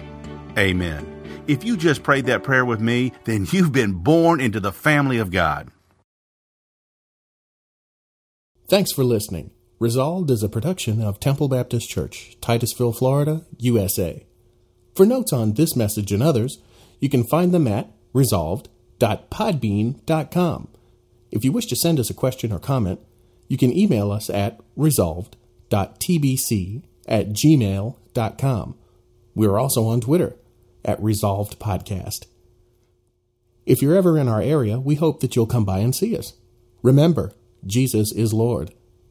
Amen. 0.57 1.05
If 1.47 1.63
you 1.63 1.77
just 1.77 2.01
prayed 2.01 2.25
that 2.25 2.43
prayer 2.43 2.65
with 2.65 2.79
me, 2.79 3.11
then 3.25 3.45
you've 3.51 3.71
been 3.71 3.93
born 3.93 4.39
into 4.41 4.59
the 4.59 4.71
family 4.71 5.19
of 5.19 5.29
God. 5.29 5.69
Thanks 8.67 8.91
for 8.91 9.03
listening. 9.03 9.51
Resolved 9.79 10.29
is 10.29 10.43
a 10.43 10.49
production 10.49 11.01
of 11.01 11.21
Temple 11.21 11.47
Baptist 11.47 11.89
Church, 11.89 12.35
Titusville, 12.41 12.91
Florida, 12.91 13.45
USA. 13.59 14.25
For 14.93 15.05
notes 15.05 15.31
on 15.31 15.53
this 15.53 15.73
message 15.73 16.11
and 16.11 16.21
others, 16.21 16.57
you 16.99 17.07
can 17.07 17.23
find 17.23 17.53
them 17.53 17.65
at 17.65 17.89
resolved.podbean.com. 18.11 20.67
If 21.31 21.45
you 21.45 21.53
wish 21.53 21.67
to 21.67 21.77
send 21.77 21.97
us 21.97 22.09
a 22.09 22.13
question 22.13 22.51
or 22.51 22.59
comment, 22.59 22.99
you 23.47 23.57
can 23.57 23.71
email 23.71 24.11
us 24.11 24.29
at 24.29 24.59
resolved.tbc 24.75 26.83
at 27.07 27.29
gmail.com. 27.29 28.75
We 29.33 29.47
are 29.47 29.57
also 29.57 29.87
on 29.87 30.01
Twitter 30.01 30.35
at 30.83 31.01
Resolved 31.01 31.57
Podcast. 31.57 32.25
If 33.65 33.81
you're 33.81 33.95
ever 33.95 34.17
in 34.17 34.27
our 34.27 34.41
area, 34.41 34.77
we 34.77 34.95
hope 34.95 35.21
that 35.21 35.37
you'll 35.37 35.47
come 35.47 35.63
by 35.63 35.79
and 35.79 35.95
see 35.95 36.17
us. 36.17 36.33
Remember, 36.83 37.31
Jesus 37.65 38.11
is 38.11 38.33
Lord. 38.33 38.73